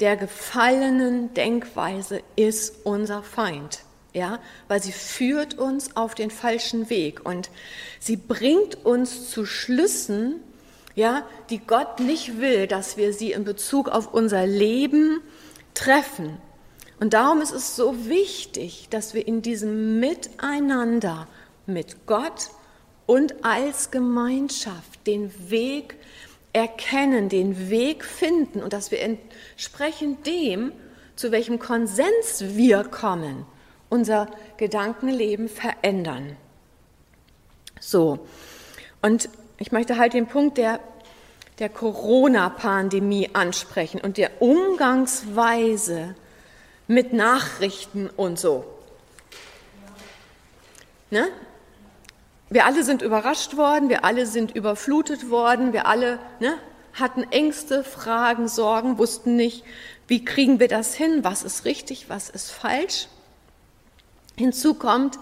der 0.00 0.16
gefallenen 0.16 1.32
Denkweise 1.32 2.20
ist 2.34 2.84
unser 2.84 3.22
Feind. 3.22 3.84
Ja, 4.12 4.40
weil 4.66 4.82
sie 4.82 4.90
führt 4.90 5.56
uns 5.56 5.96
auf 5.96 6.16
den 6.16 6.32
falschen 6.32 6.90
Weg 6.90 7.24
und 7.24 7.48
sie 8.00 8.16
bringt 8.16 8.84
uns 8.84 9.30
zu 9.30 9.46
Schlüssen, 9.46 10.40
ja, 10.96 11.24
die 11.48 11.60
Gott 11.60 12.00
nicht 12.00 12.40
will, 12.40 12.66
dass 12.66 12.96
wir 12.96 13.12
sie 13.12 13.30
in 13.30 13.44
Bezug 13.44 13.88
auf 13.88 14.12
unser 14.12 14.44
Leben 14.44 15.20
treffen. 15.74 16.38
Und 16.98 17.14
darum 17.14 17.40
ist 17.40 17.52
es 17.52 17.76
so 17.76 18.08
wichtig, 18.08 18.88
dass 18.90 19.14
wir 19.14 19.28
in 19.28 19.42
diesem 19.42 20.00
Miteinander 20.00 21.28
mit 21.66 22.04
Gott 22.06 22.50
und 23.06 23.44
als 23.44 23.92
Gemeinschaft 23.92 25.06
den 25.06 25.32
Weg 25.50 25.94
erkennen, 26.52 27.28
den 27.28 27.70
Weg 27.70 28.04
finden 28.04 28.62
und 28.62 28.72
dass 28.72 28.90
wir 28.90 29.00
entsprechend 29.00 30.26
dem, 30.26 30.72
zu 31.16 31.32
welchem 31.32 31.58
Konsens 31.58 32.44
wir 32.56 32.84
kommen, 32.84 33.44
unser 33.88 34.28
Gedankenleben 34.56 35.48
verändern. 35.48 36.36
So, 37.80 38.26
und 39.02 39.28
ich 39.58 39.72
möchte 39.72 39.98
halt 39.98 40.14
den 40.14 40.26
Punkt 40.26 40.58
der, 40.58 40.80
der 41.58 41.68
Corona-Pandemie 41.68 43.30
ansprechen 43.32 44.00
und 44.00 44.16
der 44.16 44.40
Umgangsweise 44.40 46.14
mit 46.86 47.12
Nachrichten 47.12 48.08
und 48.08 48.38
so. 48.38 48.64
Ne? 51.10 51.28
Wir 52.50 52.64
alle 52.64 52.82
sind 52.82 53.02
überrascht 53.02 53.56
worden, 53.56 53.88
wir 53.88 54.04
alle 54.04 54.26
sind 54.26 54.54
überflutet 54.54 55.30
worden, 55.30 55.72
wir 55.72 55.86
alle 55.86 56.18
ne, 56.40 56.58
hatten 56.94 57.24
Ängste, 57.30 57.84
Fragen, 57.84 58.48
Sorgen, 58.48 58.98
wussten 58.98 59.36
nicht, 59.36 59.64
wie 60.06 60.24
kriegen 60.24 60.58
wir 60.58 60.68
das 60.68 60.94
hin, 60.94 61.24
was 61.24 61.42
ist 61.42 61.64
richtig, 61.66 62.08
was 62.08 62.30
ist 62.30 62.50
falsch. 62.50 63.08
Hinzu 64.36 64.74
kommt, 64.74 65.18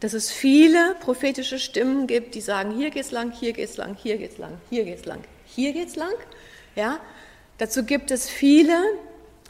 dass 0.00 0.12
es 0.12 0.30
viele 0.30 0.94
prophetische 1.00 1.58
Stimmen 1.58 2.06
gibt, 2.06 2.34
die 2.34 2.42
sagen, 2.42 2.72
hier 2.72 2.90
geht's 2.90 3.10
lang, 3.10 3.32
hier 3.32 3.54
geht's 3.54 3.78
lang, 3.78 3.96
hier 4.00 4.18
geht's 4.18 4.36
lang, 4.36 4.58
hier 4.68 4.84
geht's 4.84 5.06
lang, 5.06 5.24
hier 5.46 5.72
geht's 5.72 5.96
lang. 5.96 6.12
Ja, 6.74 7.00
dazu 7.56 7.84
gibt 7.84 8.10
es 8.10 8.28
viele, 8.28 8.78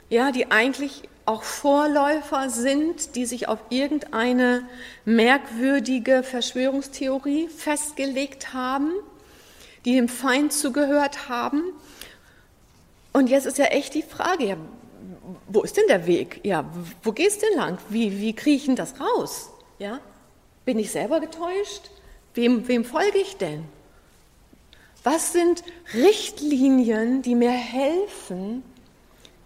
ja, 0.09 0.31
die 0.31 0.49
eigentlich 0.49 1.03
auch 1.27 1.43
Vorläufer 1.43 2.49
sind, 2.49 3.15
die 3.15 3.25
sich 3.25 3.49
auf 3.49 3.59
irgendeine 3.69 4.63
merkwürdige 5.03 6.23
Verschwörungstheorie 6.23 7.49
festgelegt 7.49 8.53
haben, 8.53 8.93
die 9.83 9.95
dem 9.95 10.07
Feind 10.07 10.53
zugehört 10.53 11.27
haben. 11.27 11.63
Und 13.11 13.29
jetzt 13.29 13.45
ist 13.45 13.57
ja 13.57 13.65
echt 13.65 13.93
die 13.93 14.03
Frage, 14.03 14.45
ja, 14.45 14.57
wo 15.49 15.63
ist 15.63 15.75
denn 15.75 15.87
der 15.89 16.07
Weg? 16.07 16.39
Ja, 16.43 16.63
wo 17.03 17.11
gehst 17.11 17.41
du 17.41 17.47
denn 17.47 17.57
lang? 17.57 17.77
Wie, 17.89 18.19
wie 18.21 18.33
kriege 18.33 18.55
ich 18.55 18.65
denn 18.65 18.77
das 18.77 18.95
raus? 18.99 19.49
Ja, 19.79 19.99
bin 20.63 20.79
ich 20.79 20.91
selber 20.91 21.19
getäuscht? 21.19 21.91
Wem, 22.35 22.67
wem 22.69 22.85
folge 22.85 23.17
ich 23.17 23.35
denn? 23.35 23.65
Was 25.03 25.33
sind 25.33 25.63
Richtlinien, 25.93 27.21
die 27.21 27.35
mir 27.35 27.51
helfen, 27.51 28.63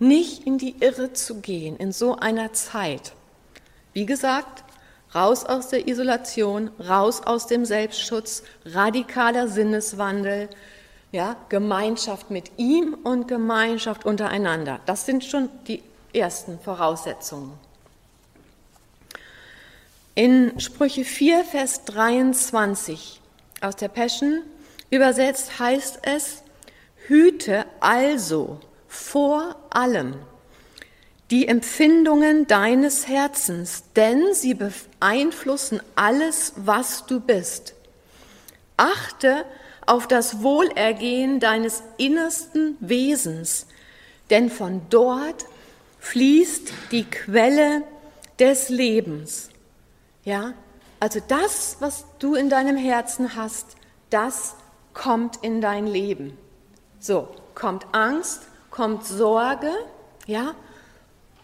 nicht 0.02 0.46
in 0.46 0.58
die 0.58 0.76
Irre 0.80 1.14
zu 1.14 1.42
gehen 1.42 1.78
in 1.78 1.92
so 1.92 2.16
einer 2.16 2.54
Zeit? 2.54 3.14
Wie 3.94 4.06
gesagt, 4.06 4.64
raus 5.14 5.46
aus 5.46 5.70
der 5.70 5.88
Isolation, 5.88 6.72
raus 6.80 7.22
aus 7.24 7.48
dem 7.48 7.66
Selbstschutz, 7.66 8.44
radikaler 8.66 9.48
Sinneswandel, 9.48 10.50
ja, 11.12 11.36
Gemeinschaft 11.50 12.32
mit 12.32 12.52
ihm 12.58 12.94
und 13.04 13.28
Gemeinschaft 13.28 14.06
untereinander. 14.06 14.80
Das 14.86 15.06
sind 15.06 15.26
schon 15.26 15.50
die 15.68 15.84
ersten 16.14 16.60
Voraussetzungen. 16.60 17.52
In 20.16 20.60
Sprüche 20.60 21.06
4, 21.06 21.44
Vers 21.44 21.86
23 21.86 23.22
aus 23.62 23.76
der 23.76 23.88
Passion 23.88 24.42
übersetzt 24.90 25.60
heißt 25.60 26.00
es, 26.04 26.44
hüte 27.08 27.66
also 27.80 28.60
vor 28.92 29.56
allem 29.70 30.16
die 31.32 31.48
Empfindungen 31.48 32.46
deines 32.46 33.08
Herzens, 33.08 33.86
denn 33.96 34.34
sie 34.34 34.54
beeinflussen 34.54 35.82
alles, 35.96 36.52
was 36.58 37.06
du 37.06 37.22
bist. 37.22 37.74
Achte 38.76 39.46
auf 39.86 40.10
das 40.10 40.44
Wohlergehen 40.44 41.40
deines 41.40 41.84
innersten 41.96 42.76
Wesens, 42.82 43.66
denn 44.30 44.50
von 44.50 44.82
dort 44.90 45.46
fließt 46.00 46.74
die 46.92 47.06
Quelle 47.06 47.84
des 48.40 48.68
Lebens. 48.68 49.52
Ja, 50.26 50.54
also 51.00 51.22
das, 51.26 51.78
was 51.80 52.04
du 52.20 52.36
in 52.36 52.50
deinem 52.50 52.76
Herzen 52.76 53.38
hast, 53.38 53.78
das 54.10 54.56
kommt 54.94 55.38
in 55.38 55.62
dein 55.62 55.88
Leben. 55.88 56.38
So, 57.00 57.30
kommt 57.56 57.86
Angst, 57.94 58.51
kommt 58.72 59.06
Sorge, 59.06 59.72
ja, 60.26 60.56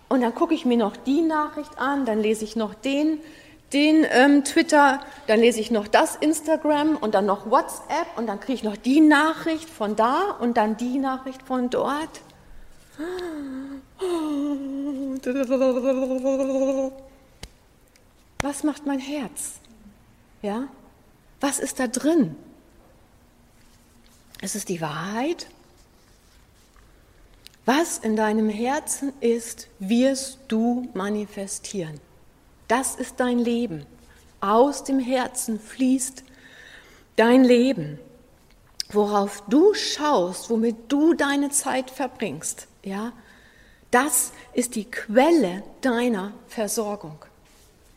und 0.09 0.21
dann 0.21 0.33
gucke 0.33 0.53
ich 0.53 0.65
mir 0.65 0.77
noch 0.77 0.95
die 0.95 1.21
Nachricht 1.21 1.77
an, 1.77 2.05
dann 2.05 2.21
lese 2.21 2.45
ich 2.45 2.55
noch 2.55 2.73
den, 2.73 3.19
den 3.73 4.05
ähm, 4.09 4.45
Twitter, 4.45 5.01
dann 5.27 5.41
lese 5.41 5.59
ich 5.59 5.69
noch 5.69 5.87
das 5.87 6.15
Instagram 6.15 6.95
und 6.95 7.13
dann 7.13 7.25
noch 7.25 7.51
WhatsApp 7.51 8.07
und 8.15 8.27
dann 8.27 8.39
kriege 8.39 8.53
ich 8.53 8.63
noch 8.63 8.77
die 8.77 9.01
Nachricht 9.01 9.69
von 9.69 9.97
da 9.97 10.37
und 10.39 10.55
dann 10.55 10.77
die 10.77 10.97
Nachricht 10.97 11.41
von 11.43 11.69
dort. 11.69 12.21
Was 18.41 18.63
macht 18.63 18.85
mein 18.85 18.99
Herz? 18.99 19.55
Ja? 20.41 20.69
Was 21.41 21.59
ist 21.59 21.79
da 21.79 21.87
drin? 21.87 22.35
Ist 24.41 24.55
es 24.55 24.63
die 24.63 24.79
Wahrheit? 24.79 25.47
Was 27.67 27.97
in 27.97 28.15
deinem 28.15 28.47
Herzen 28.47 29.11
ist, 29.19 29.67
wirst 29.79 30.39
du 30.47 30.87
manifestieren. 30.93 31.99
Das 32.69 32.95
ist 32.95 33.19
dein 33.19 33.39
Leben. 33.39 33.85
Aus 34.39 34.85
dem 34.85 34.99
Herzen 34.99 35.59
fließt 35.59 36.23
dein 37.17 37.43
Leben. 37.43 37.99
Worauf 38.89 39.43
du 39.49 39.73
schaust, 39.73 40.49
womit 40.49 40.77
du 40.87 41.13
deine 41.13 41.49
Zeit 41.49 41.91
verbringst, 41.91 42.69
ja, 42.83 43.11
das 43.91 44.31
ist 44.53 44.75
die 44.75 44.85
Quelle 44.89 45.61
deiner 45.81 46.31
Versorgung. 46.47 47.17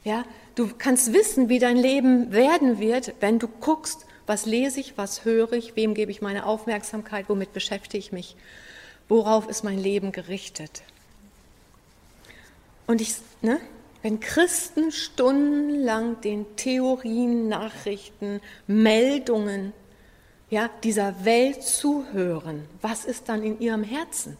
Ja, 0.02 0.24
du 0.56 0.68
kannst 0.76 1.12
wissen, 1.12 1.48
wie 1.48 1.60
dein 1.60 1.76
Leben 1.76 2.32
werden 2.32 2.80
wird, 2.80 3.14
wenn 3.20 3.38
du 3.38 3.46
guckst, 3.46 4.04
was 4.26 4.46
lese 4.46 4.80
ich, 4.80 4.98
was 4.98 5.24
höre 5.24 5.52
ich, 5.52 5.76
wem 5.76 5.94
gebe 5.94 6.10
ich 6.10 6.22
meine 6.22 6.44
Aufmerksamkeit, 6.44 7.28
womit 7.28 7.52
beschäftige 7.52 7.98
ich 7.98 8.10
mich, 8.10 8.34
worauf 9.10 9.48
ist 9.48 9.64
mein 9.64 9.78
Leben 9.78 10.12
gerichtet. 10.12 10.82
Und 12.86 13.00
ich, 13.00 13.16
ne, 13.42 13.60
wenn 14.02 14.20
Christen 14.20 14.92
stundenlang 14.92 16.20
den 16.22 16.56
Theorien, 16.56 17.48
Nachrichten, 17.48 18.40
Meldungen 18.66 19.74
ja, 20.48 20.70
dieser 20.82 21.24
Welt 21.24 21.62
zuhören, 21.62 22.66
was 22.80 23.04
ist 23.04 23.28
dann 23.28 23.42
in 23.42 23.60
ihrem 23.60 23.84
Herzen? 23.84 24.38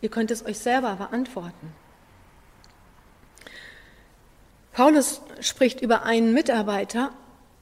Ihr 0.00 0.08
könnt 0.08 0.30
es 0.30 0.44
euch 0.46 0.58
selber 0.58 0.94
beantworten. 0.96 1.72
Paulus 4.72 5.22
spricht 5.40 5.80
über 5.80 6.04
einen 6.04 6.32
Mitarbeiter, 6.32 7.12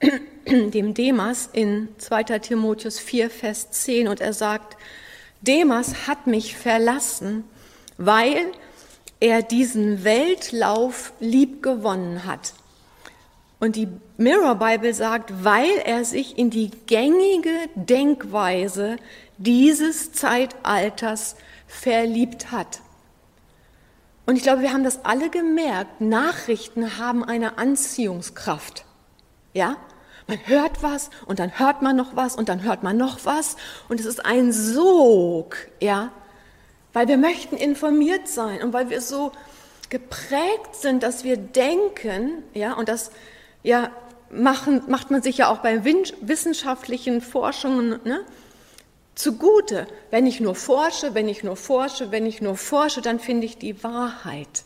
dem 0.47 0.95
Demas 0.95 1.49
in 1.53 1.89
2. 1.99 2.25
Timotheus 2.41 2.99
4, 2.99 3.31
Vers 3.31 3.71
10, 3.71 4.09
und 4.09 4.21
er 4.21 4.33
sagt, 4.33 4.77
Demas 5.47 6.07
hat 6.07 6.27
mich 6.27 6.57
verlassen, 6.57 7.45
weil 7.99 8.53
er 9.21 9.43
diesen 9.43 10.05
Weltlauf 10.05 11.13
lieb 11.21 11.63
gewonnen 11.63 12.25
hat. 12.25 12.55
Und 13.61 13.77
die 13.77 13.89
Mirror 14.17 14.57
Bible 14.57 14.93
sagt, 14.93 15.45
weil 15.45 15.71
er 15.85 16.05
sich 16.05 16.37
in 16.37 16.51
die 16.51 16.71
gängige 16.87 17.69
Denkweise 17.75 18.97
dieses 19.39 20.13
Zeitalters 20.13 21.37
verliebt 21.67 22.51
hat. 22.53 22.81
Und 24.27 24.37
ich 24.37 24.43
glaube, 24.43 24.63
wir 24.63 24.73
haben 24.73 24.85
das 24.85 25.05
alle 25.05 25.31
gemerkt. 25.31 26.01
Nachrichten 26.01 26.99
haben 26.99 27.25
eine 27.25 27.59
Anziehungskraft. 27.59 28.85
Ja? 29.53 29.77
Man 30.27 30.39
hört 30.47 30.83
was 30.83 31.11
und 31.27 31.39
dann 31.39 31.59
hört 31.59 31.83
man 31.83 31.97
noch 31.97 32.17
was 32.17 32.37
und 32.37 32.49
dann 32.49 32.63
hört 32.63 32.83
man 32.83 32.97
noch 32.97 33.25
was 33.25 33.57
und 33.89 34.01
es 34.01 34.07
ist 34.07 34.25
ein 34.25 34.53
Sog, 34.53 35.57
ja? 35.81 36.11
Weil 36.93 37.09
wir 37.09 37.19
möchten 37.19 37.57
informiert 37.57 38.29
sein 38.29 38.63
und 38.63 38.73
weil 38.73 38.89
wir 38.89 39.01
so 39.01 39.33
geprägt 39.91 40.77
sind, 40.77 41.03
dass 41.03 41.25
wir 41.25 41.37
denken, 41.37 42.43
ja, 42.55 42.73
und 42.75 42.89
das 42.89 43.11
ja 43.63 43.91
machen, 44.31 44.83
macht 44.89 45.11
man 45.11 45.23
sich 45.23 45.39
ja 45.39 45.49
auch 45.49 45.59
bei 45.59 45.85
wissenschaftlichen 45.85 47.21
Forschungen, 47.21 48.01
ne? 48.05 48.25
zugute. 49.15 49.87
Wenn 50.11 50.27
ich 50.27 50.41
nur 50.41 50.55
forsche, 50.55 51.15
wenn 51.15 51.29
ich 51.29 51.43
nur 51.43 51.57
forsche, 51.57 52.11
wenn 52.11 52.27
ich 52.27 52.41
nur 52.41 52.57
forsche, 52.57 53.01
dann 53.01 53.21
finde 53.21 53.47
ich 53.47 53.59
die 53.59 53.83
Wahrheit. 53.83 54.65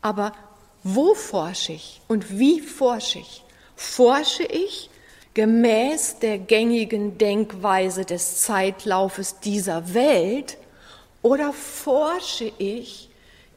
Aber 0.00 0.32
wo 0.82 1.14
forsche 1.14 1.72
ich 1.72 2.00
und 2.08 2.38
wie 2.38 2.60
forsche 2.60 3.20
ich? 3.20 3.41
Forsche 3.82 4.44
ich 4.44 4.88
gemäß 5.34 6.18
der 6.20 6.38
gängigen 6.38 7.18
Denkweise 7.18 8.04
des 8.04 8.40
Zeitlaufes 8.40 9.40
dieser 9.40 9.92
Welt 9.92 10.56
oder 11.20 11.52
forsche 11.52 12.50
ich, 12.58 13.10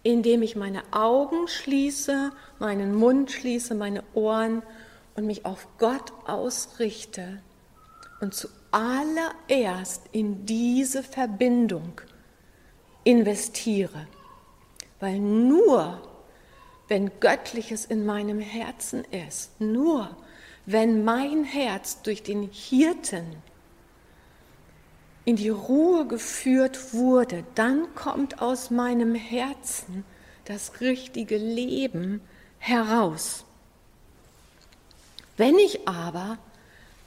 indem 0.03 0.41
ich 0.41 0.55
meine 0.55 0.81
Augen 0.91 1.47
schließe, 1.47 2.31
meinen 2.59 2.95
Mund 2.95 3.31
schließe, 3.31 3.75
meine 3.75 4.03
Ohren 4.13 4.61
und 5.15 5.25
mich 5.25 5.45
auf 5.45 5.67
Gott 5.77 6.11
ausrichte 6.25 7.41
und 8.19 8.33
zuallererst 8.33 10.03
in 10.11 10.45
diese 10.45 11.01
Verbindung 11.03 12.01
investiere. 13.03 14.07
Weil 14.99 15.19
nur 15.19 16.01
wenn 16.87 17.19
Göttliches 17.19 17.85
in 17.85 18.05
meinem 18.05 18.39
Herzen 18.39 19.03
ist, 19.05 19.59
nur 19.59 20.15
wenn 20.65 21.03
mein 21.03 21.43
Herz 21.43 22.01
durch 22.01 22.23
den 22.23 22.49
Hirten 22.51 23.35
in 25.25 25.35
die 25.35 25.49
Ruhe 25.49 26.05
geführt 26.05 26.93
wurde, 26.93 27.43
dann 27.55 27.93
kommt 27.95 28.41
aus 28.41 28.69
meinem 28.69 29.15
Herzen 29.15 30.05
das 30.45 30.79
richtige 30.81 31.37
Leben 31.37 32.21
heraus. 32.59 33.45
Wenn 35.37 35.57
ich 35.57 35.87
aber 35.87 36.37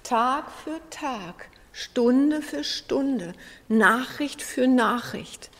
Tag 0.02 0.50
für 0.50 0.80
Tag, 0.90 1.48
Stunde 1.72 2.42
für 2.42 2.64
Stunde, 2.64 3.34
Nachricht 3.68 4.42
für 4.42 4.66
Nachricht 4.66 5.50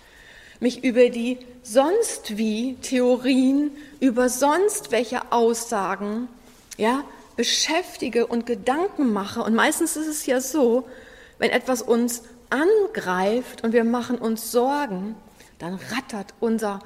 mich 0.60 0.84
über 0.84 1.08
die 1.10 1.38
sonst 1.62 2.36
wie 2.36 2.74
Theorien, 2.76 3.70
über 4.00 4.28
sonst 4.28 4.90
welche 4.90 5.32
Aussagen, 5.32 6.28
ja, 6.76 7.04
beschäftige 7.36 8.26
und 8.26 8.46
Gedanken 8.46 9.12
mache. 9.12 9.42
Und 9.42 9.54
meistens 9.54 9.96
ist 9.96 10.08
es 10.08 10.26
ja 10.26 10.40
so, 10.40 10.88
wenn 11.38 11.50
etwas 11.50 11.82
uns 11.82 12.22
angreift 12.50 13.62
und 13.62 13.72
wir 13.72 13.84
machen 13.84 14.18
uns 14.18 14.50
Sorgen, 14.50 15.14
dann 15.58 15.74
rattert 15.74 16.34
unser, 16.40 16.80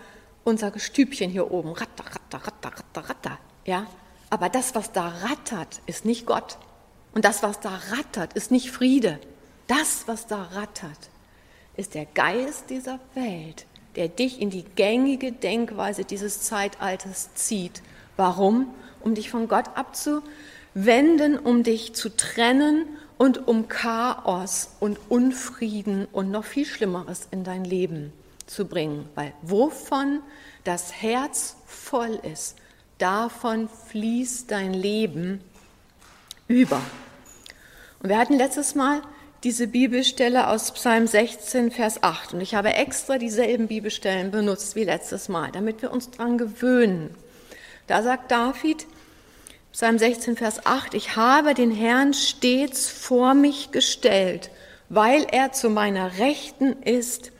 unser 0.44 0.70
Gestübchen 0.70 1.30
hier 1.30 1.50
oben. 1.50 1.72
Ratter, 1.72 2.04
ratter, 2.04 2.46
ratter, 2.46 2.78
ratter, 2.78 3.08
ratter. 3.08 3.38
Ja? 3.64 3.86
Aber 4.30 4.48
das, 4.48 4.74
was 4.74 4.92
da 4.92 5.08
rattert, 5.08 5.80
ist 5.86 6.04
nicht 6.04 6.26
Gott. 6.26 6.58
Und 7.14 7.24
das, 7.24 7.42
was 7.42 7.60
da 7.60 7.80
rattert, 7.90 8.32
ist 8.32 8.50
nicht 8.50 8.70
Friede. 8.70 9.20
Das, 9.66 10.04
was 10.06 10.26
da 10.26 10.42
rattert, 10.54 11.10
ist 11.76 11.94
der 11.94 12.06
Geist 12.06 12.70
dieser 12.70 13.00
Welt, 13.14 13.66
der 13.96 14.08
dich 14.08 14.40
in 14.40 14.50
die 14.50 14.64
gängige 14.64 15.32
Denkweise 15.32 16.04
dieses 16.04 16.42
Zeitalters 16.42 17.34
zieht. 17.34 17.82
Warum? 18.16 18.68
Um 19.00 19.14
dich 19.14 19.30
von 19.30 19.48
Gott 19.48 19.66
abzuwenden, 19.74 21.38
um 21.38 21.62
dich 21.62 21.94
zu 21.94 22.14
trennen 22.14 22.86
und 23.18 23.48
um 23.48 23.68
Chaos 23.68 24.70
und 24.80 24.98
Unfrieden 25.08 26.06
und 26.12 26.30
noch 26.30 26.44
viel 26.44 26.66
Schlimmeres 26.66 27.28
in 27.30 27.44
dein 27.44 27.64
Leben 27.64 28.12
zu 28.46 28.66
bringen. 28.66 29.08
Weil 29.14 29.32
wovon 29.42 30.20
das 30.64 30.92
Herz 30.92 31.56
voll 31.66 32.20
ist, 32.22 32.56
davon 32.98 33.68
fließt 33.68 34.50
dein 34.50 34.74
Leben 34.74 35.40
über. 36.48 36.80
Und 38.02 38.08
wir 38.08 38.18
hatten 38.18 38.34
letztes 38.34 38.74
Mal 38.74 39.02
diese 39.44 39.66
Bibelstelle 39.66 40.48
aus 40.48 40.70
Psalm 40.72 41.06
16, 41.06 41.72
Vers 41.72 42.02
8. 42.02 42.34
Und 42.34 42.40
ich 42.40 42.54
habe 42.54 42.74
extra 42.74 43.18
dieselben 43.18 43.66
Bibelstellen 43.66 44.30
benutzt 44.30 44.76
wie 44.76 44.84
letztes 44.84 45.28
Mal, 45.28 45.50
damit 45.50 45.82
wir 45.82 45.90
uns 45.90 46.10
daran 46.10 46.38
gewöhnen. 46.38 47.14
Da 47.88 48.02
sagt 48.02 48.30
David, 48.30 48.86
Psalm 49.72 49.98
16, 49.98 50.36
Vers 50.36 50.64
8, 50.64 50.94
ich 50.94 51.16
habe 51.16 51.54
den 51.54 51.72
Herrn 51.72 52.14
stets 52.14 52.88
vor 52.88 53.34
mich 53.34 53.72
gestellt, 53.72 54.50
weil 54.88 55.26
er 55.30 55.50
zu 55.52 55.70
meiner 55.70 56.18
Rechten 56.18 56.80
ist, 56.82 57.32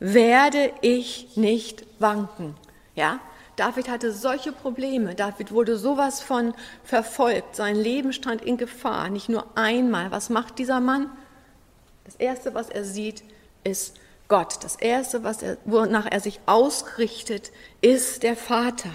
werde 0.00 0.72
ich 0.80 1.36
nicht 1.36 1.84
wanken. 2.00 2.56
Ja, 2.96 3.20
David 3.54 3.88
hatte 3.88 4.10
solche 4.12 4.52
Probleme. 4.52 5.14
David 5.14 5.52
wurde 5.52 5.76
sowas 5.76 6.22
von 6.22 6.54
verfolgt. 6.82 7.56
Sein 7.56 7.76
Leben 7.76 8.14
stand 8.14 8.42
in 8.42 8.56
Gefahr. 8.56 9.10
Nicht 9.10 9.28
nur 9.28 9.46
einmal. 9.54 10.10
Was 10.10 10.30
macht 10.30 10.58
dieser 10.58 10.80
Mann? 10.80 11.10
Das 12.10 12.18
Erste, 12.18 12.54
was 12.54 12.68
er 12.68 12.84
sieht, 12.84 13.22
ist 13.62 13.94
Gott. 14.26 14.64
Das 14.64 14.74
Erste, 14.74 15.22
was 15.22 15.42
er, 15.42 15.58
wonach 15.64 16.06
er 16.10 16.18
sich 16.18 16.40
ausrichtet, 16.44 17.52
ist 17.82 18.24
der 18.24 18.34
Vater. 18.34 18.90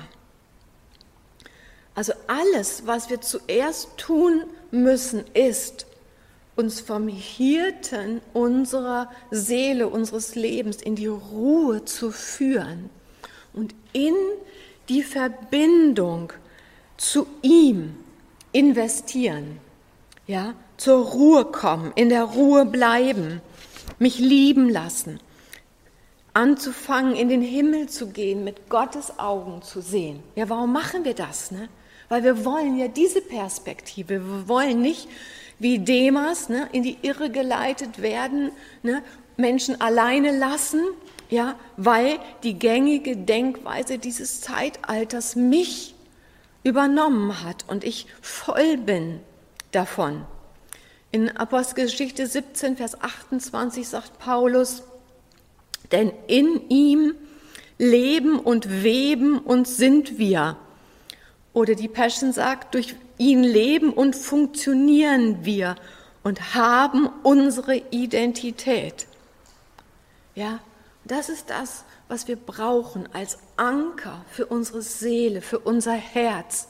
Also 1.94 2.12
alles, 2.28 2.86
was 2.86 3.10
wir 3.10 3.22
zuerst 3.22 3.98
tun 3.98 4.44
müssen, 4.70 5.24
ist, 5.34 5.86
uns 6.58 6.82
vom 6.82 7.08
Hirten 7.08 8.20
unserer 8.34 9.10
Seele, 9.32 9.88
unseres 9.88 10.36
Lebens 10.36 10.82
in 10.82 10.98
die 10.98 11.08
Ruhe 11.08 11.86
zu 11.86 12.12
führen 12.12 12.90
und 13.54 13.74
in 13.94 14.14
die 14.90 15.04
Verbindung 15.04 16.34
zu 16.98 17.28
ihm 17.42 17.96
investieren. 18.52 19.62
Ja, 20.28 20.54
zur 20.78 21.06
Ruhe 21.06 21.46
kommen, 21.46 21.92
in 21.96 22.10
der 22.10 22.24
Ruhe 22.24 22.66
bleiben, 22.66 23.42
mich 24.00 24.20
lieben 24.20 24.70
lassen, 24.70 25.20
anzufangen, 26.34 27.16
in 27.16 27.30
den 27.30 27.42
Himmel 27.42 27.88
zu 27.88 28.08
gehen, 28.08 28.44
mit 28.44 28.70
Gottes 28.70 29.20
Augen 29.20 29.62
zu 29.62 29.82
sehen. 29.82 30.22
Ja, 30.36 30.50
warum 30.50 30.74
machen 30.74 31.06
wir 31.06 31.14
das? 31.14 31.52
Ne? 31.52 31.70
Weil 32.10 32.24
wir 32.24 32.46
wollen 32.46 32.78
ja 32.78 32.88
diese 32.88 33.22
Perspektive, 33.22 34.22
wir 34.22 34.48
wollen 34.48 34.82
nicht 34.82 35.08
wie 35.60 35.80
Demas 35.80 36.50
ne, 36.50 36.68
in 36.74 36.84
die 36.84 36.98
Irre 37.02 37.30
geleitet 37.30 38.02
werden, 38.02 38.52
ne, 38.84 39.02
Menschen 39.38 39.80
alleine 39.80 40.38
lassen, 40.38 40.82
ja, 41.30 41.56
weil 41.78 42.20
die 42.44 42.60
gängige 42.60 43.18
Denkweise 43.18 43.98
dieses 43.98 44.42
Zeitalters 44.42 45.36
mich 45.36 45.96
übernommen 46.64 47.44
hat 47.44 47.66
und 47.68 47.84
ich 47.84 48.08
voll 48.22 48.78
bin 48.78 49.20
davon. 49.72 50.26
In 51.16 51.30
Apostelgeschichte 51.30 52.28
17, 52.28 52.76
Vers 52.76 53.02
28 53.02 53.88
sagt 53.88 54.20
Paulus, 54.20 54.84
denn 55.94 56.12
in 56.28 56.68
ihm 56.68 57.16
leben 57.78 58.38
und 58.38 58.84
weben 58.84 59.40
und 59.40 59.66
sind 59.66 60.18
wir. 60.18 60.58
Oder 61.54 61.76
die 61.76 61.88
Passion 61.88 62.34
sagt, 62.34 62.74
durch 62.74 62.96
ihn 63.18 63.44
leben 63.44 63.94
und 63.94 64.14
funktionieren 64.18 65.46
wir 65.46 65.78
und 66.22 66.54
haben 66.54 67.08
unsere 67.24 67.78
Identität. 67.92 69.08
Ja, 70.36 70.60
das 71.06 71.30
ist 71.30 71.50
das, 71.50 71.86
was 72.10 72.28
wir 72.28 72.36
brauchen 72.36 73.08
als 73.14 73.38
Anker 73.56 74.26
für 74.30 74.48
unsere 74.48 74.82
Seele, 74.82 75.42
für 75.42 75.60
unser 75.60 75.94
Herz. 75.94 76.68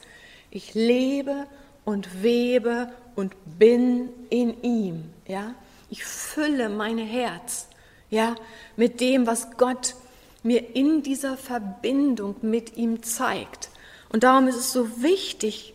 Ich 0.52 0.74
lebe 0.74 1.48
und 1.86 2.22
webe 2.22 2.88
und 3.14 3.32
bin 3.58 4.10
in 4.28 4.62
ihm, 4.62 5.04
ja? 5.26 5.54
Ich 5.88 6.04
fülle 6.04 6.68
mein 6.68 6.98
Herz, 6.98 7.68
ja, 8.10 8.34
mit 8.76 9.00
dem, 9.00 9.26
was 9.26 9.52
Gott 9.56 9.94
mir 10.42 10.74
in 10.74 11.02
dieser 11.02 11.36
Verbindung 11.36 12.36
mit 12.42 12.76
ihm 12.76 13.02
zeigt. 13.02 13.70
Und 14.10 14.24
darum 14.24 14.48
ist 14.48 14.56
es 14.56 14.72
so 14.72 15.00
wichtig, 15.00 15.74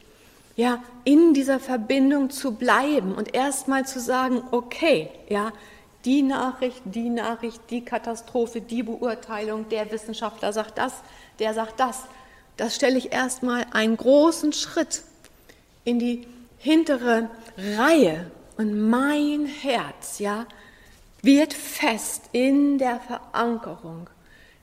ja, 0.55 0.83
in 1.05 1.33
dieser 1.33 1.59
Verbindung 1.59 2.29
zu 2.29 2.55
bleiben 2.55 3.15
und 3.15 3.33
erstmal 3.33 3.85
zu 3.85 4.01
sagen, 4.01 4.43
okay, 4.51 5.09
ja, 5.29 5.53
die 6.03 6.23
Nachricht, 6.23 6.81
die 6.85 7.09
Nachricht, 7.09 7.61
die 7.69 7.85
Katastrophe, 7.85 8.59
die 8.59 8.83
Beurteilung, 8.83 9.69
der 9.69 9.91
Wissenschaftler 9.91 10.51
sagt 10.51 10.77
das, 10.77 10.93
der 11.39 11.53
sagt 11.53 11.79
das. 11.79 12.03
Das 12.57 12.75
stelle 12.75 12.97
ich 12.97 13.13
erstmal 13.13 13.65
einen 13.71 13.95
großen 13.95 14.51
Schritt 14.51 15.03
in 15.83 15.99
die 15.99 16.27
hintere 16.57 17.29
Reihe 17.57 18.29
und 18.57 18.89
mein 18.89 19.45
Herz, 19.45 20.19
ja, 20.19 20.45
wird 21.21 21.53
fest 21.53 22.23
in 22.31 22.77
der 22.77 22.99
Verankerung, 22.99 24.09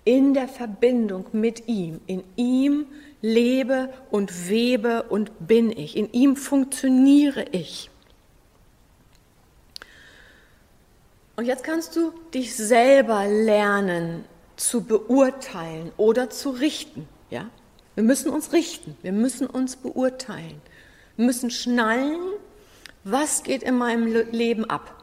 in 0.05 0.35
der 0.35 0.49
Verbindung 0.49 1.27
mit 1.33 1.69
ihm. 1.69 2.01
In 2.07 2.25
ihm 2.37 2.87
lebe 3.21 3.93
und 4.11 4.49
webe 4.49 5.05
und 5.05 5.31
bin 5.47 5.71
ich. 5.71 5.97
In 5.97 6.13
ihm 6.13 6.37
funktioniere 6.37 7.47
ich. 7.53 7.91
Und 11.37 11.45
jetzt 11.45 11.63
kannst 11.63 11.95
du 11.95 12.13
dich 12.35 12.57
selber 12.57 13.27
lernen 13.27 14.25
zu 14.57 14.83
beurteilen 14.83 15.93
oder 15.97 16.31
zu 16.31 16.51
richten. 16.51 17.09
Ja? 17.31 17.49
Wir 17.95 18.03
müssen 18.03 18.31
uns 18.31 18.53
richten, 18.53 18.97
wir 19.03 19.13
müssen 19.13 19.47
uns 19.47 19.77
beurteilen. 19.77 20.61
Müssen 21.19 21.51
schnallen, 21.51 22.19
was 23.05 23.43
geht 23.43 23.63
in 23.63 23.77
meinem 23.77 24.07
Leben 24.07 24.65
ab. 24.65 25.03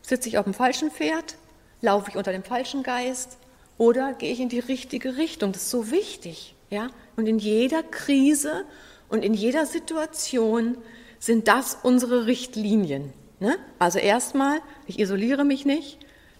Sitze 0.00 0.28
ich 0.28 0.38
auf 0.38 0.44
dem 0.44 0.54
falschen 0.54 0.90
Pferd? 0.90 1.36
Laufe 1.82 2.10
ich 2.10 2.16
unter 2.16 2.32
dem 2.32 2.44
falschen 2.44 2.82
Geist? 2.82 3.36
Oder 3.76 4.14
gehe 4.14 4.32
ich 4.32 4.40
in 4.40 4.48
die 4.48 4.60
richtige 4.60 5.16
Richtung? 5.16 5.52
Das 5.52 5.62
ist 5.62 5.70
so 5.70 5.90
wichtig. 5.90 6.54
Ja? 6.70 6.88
Und 7.16 7.26
in 7.26 7.38
jeder 7.38 7.82
Krise 7.82 8.64
und 9.08 9.24
in 9.24 9.34
jeder 9.34 9.66
Situation 9.66 10.78
sind 11.18 11.48
das 11.48 11.78
unsere 11.82 12.26
Richtlinien. 12.26 13.12
Ne? 13.40 13.56
Also 13.78 13.98
erstmal, 13.98 14.60
ich 14.86 15.00
isoliere 15.00 15.44
mich 15.44 15.66
nicht, 15.66 15.98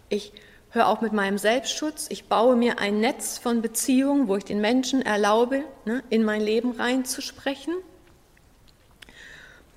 ich 0.08 0.32
höre 0.70 0.86
auch 0.86 1.00
mit 1.00 1.12
meinem 1.12 1.38
Selbstschutz, 1.38 2.06
ich 2.10 2.28
baue 2.28 2.54
mir 2.54 2.78
ein 2.78 3.00
Netz 3.00 3.38
von 3.38 3.60
Beziehungen, 3.60 4.28
wo 4.28 4.36
ich 4.36 4.44
den 4.44 4.60
Menschen 4.60 5.02
erlaube, 5.02 5.64
ne, 5.84 6.02
in 6.10 6.22
mein 6.22 6.40
Leben 6.40 6.72
reinzusprechen. 6.72 7.74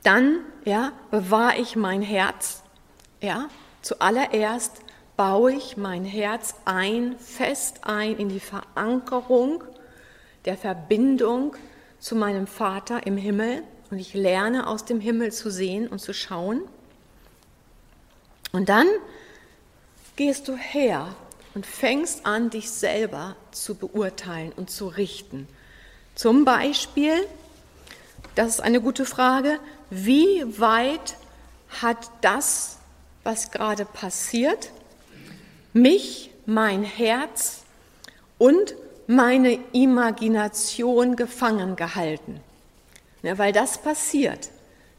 Dann 0.04 0.40
ja, 0.66 0.92
bewahre 1.12 1.58
ich 1.58 1.76
mein 1.76 2.02
Herz. 2.02 2.64
Ja, 3.22 3.48
zuallererst 3.82 4.82
baue 5.16 5.54
ich 5.54 5.78
mein 5.78 6.06
Herz 6.06 6.56
ein, 6.66 7.16
fest 7.20 7.82
ein 7.84 8.18
in 8.18 8.30
die 8.30 8.40
Verankerung 8.40 9.64
der 10.46 10.58
Verbindung 10.58 11.56
zu 12.00 12.16
meinem 12.16 12.48
Vater 12.48 13.06
im 13.08 13.16
Himmel 13.16 13.64
und 13.92 14.00
ich 14.00 14.14
lerne 14.14 14.68
aus 14.68 14.86
dem 14.86 15.00
Himmel 15.00 15.32
zu 15.32 15.50
sehen 15.50 15.88
und 15.88 16.00
zu 16.00 16.14
schauen. 16.14 16.62
Und 18.52 18.70
dann 18.70 18.88
gehst 20.16 20.48
du 20.48 20.56
her 20.56 21.16
und 21.54 21.66
fängst 21.66 22.26
an, 22.26 22.50
dich 22.50 22.70
selber 22.72 23.36
zu 23.52 23.76
beurteilen 23.76 24.52
und 24.56 24.70
zu 24.70 24.88
richten. 24.88 25.48
Zum 26.16 26.46
Beispiel, 26.46 27.14
das 28.36 28.56
ist 28.56 28.62
eine 28.62 28.82
gute 28.82 29.06
Frage, 29.06 29.60
wie 29.90 30.44
weit 30.60 31.16
hat 31.82 32.10
das, 32.22 32.78
was 33.24 33.52
gerade 33.52 33.86
passiert, 33.86 34.70
mich, 35.74 36.32
mein 36.46 36.84
Herz 36.84 37.64
und 38.38 38.76
meine 39.08 39.60
Imagination 39.72 41.16
gefangen 41.16 41.76
gehalten? 41.76 42.40
Ja, 43.22 43.38
weil 43.38 43.54
das 43.54 43.78
passiert, 43.78 44.50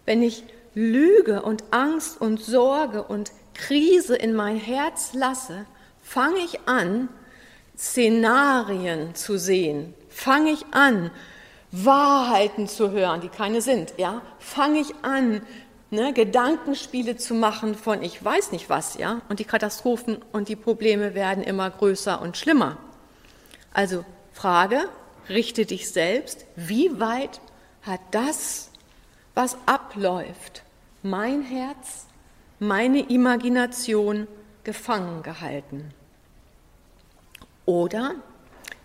wenn 0.07 0.23
ich 0.23 0.45
Lüge 0.75 1.43
und 1.43 1.65
Angst 1.71 2.21
und 2.21 2.41
Sorge 2.41 3.03
und 3.03 3.33
Krise 3.55 4.17
in 4.17 4.35
mein 4.35 4.57
Herz 4.57 5.13
lasse, 5.13 5.67
fange 6.03 6.39
ich 6.41 6.67
an, 6.67 7.09
Szenarien 7.77 9.15
zu 9.15 9.39
sehen, 9.39 9.95
fange 10.09 10.53
ich 10.53 10.65
an, 10.73 11.11
Wahrheiten 11.77 12.69
zu 12.69 12.93
hören, 12.93 13.21
die 13.21 13.29
keine 13.29 13.61
sind, 13.61 13.95
ja, 13.97 14.23
fange 14.39 14.79
ich 14.79 14.95
an, 15.03 15.43
ne, 15.91 16.13
Gedankenspiele 16.13 17.17
zu 17.17 17.35
machen 17.35 17.75
von 17.75 18.03
ich 18.03 18.25
weiß 18.25 18.53
nicht 18.53 18.71
was, 18.71 18.97
ja, 18.97 19.23
und 19.29 19.41
die 19.41 19.45
Katastrophen 19.45 20.19
und 20.31 20.49
die 20.49 20.57
Probleme 20.57 21.15
werden 21.15 21.43
immer 21.43 21.69
größer 21.71 22.21
und 22.23 22.37
schlimmer. 22.37 22.77
Also 23.73 24.05
Frage, 24.33 24.89
richte 25.29 25.67
dich 25.67 25.91
selbst, 25.91 26.45
wie 26.55 27.01
weit 27.01 27.41
hat 27.83 28.01
das, 28.13 28.71
was 29.35 29.57
abläuft, 29.67 30.63
mein 31.03 31.43
Herz, 31.43 32.07
meine 32.61 33.01
Imagination 33.01 34.29
gefangen 34.63 35.23
gehalten? 35.23 35.93
Oder 37.67 38.15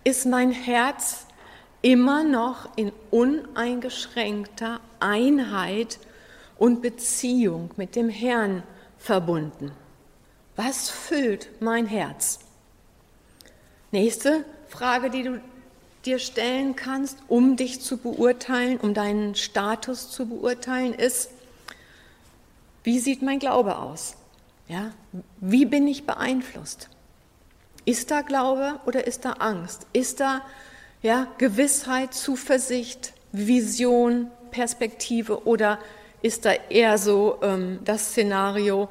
ist 0.04 0.26
mein 0.26 0.52
Herz 0.52 1.28
immer 1.82 2.24
noch 2.24 2.70
in 2.76 2.92
uneingeschränkter 3.12 4.80
Einheit 5.00 6.00
und 6.58 6.82
Beziehung 6.82 7.72
mit 7.78 7.96
dem 7.96 8.10
Herrn 8.10 8.64
verbunden? 8.98 9.72
Was 10.56 10.90
füllt 10.90 11.50
mein 11.62 11.86
Herz? 11.86 12.40
Nächste 13.92 14.44
Frage, 14.68 15.10
die 15.10 15.24
du 15.24 15.42
dir 16.06 16.20
stellen 16.20 16.76
kannst, 16.76 17.18
um 17.28 17.56
dich 17.56 17.82
zu 17.82 17.98
beurteilen, 17.98 18.78
um 18.78 18.94
deinen 18.94 19.36
Status 19.36 20.12
zu 20.12 20.28
beurteilen, 20.28 20.94
ist, 20.94 21.32
wie 22.84 23.00
sieht 23.00 23.22
mein 23.22 23.40
Glaube 23.40 23.78
aus? 23.78 24.16
Ja, 24.68 24.92
wie 25.40 25.66
bin 25.66 25.88
ich 25.88 26.06
beeinflusst? 26.06 26.90
Ist 27.86 28.12
da 28.12 28.22
Glaube 28.22 28.80
oder 28.86 29.08
ist 29.08 29.26
da 29.26 29.34
Angst? 29.34 29.88
Ist 29.94 30.20
da 30.20 30.42
ja, 31.02 31.28
Gewissheit, 31.38 32.14
Zuversicht, 32.14 33.14
Vision, 33.32 34.30
Perspektive 34.52 35.46
oder 35.46 35.80
ist 36.22 36.46
da 36.46 36.52
eher 36.70 36.98
so 36.98 37.40
ähm, 37.42 37.80
das 37.86 38.10
Szenario, 38.10 38.90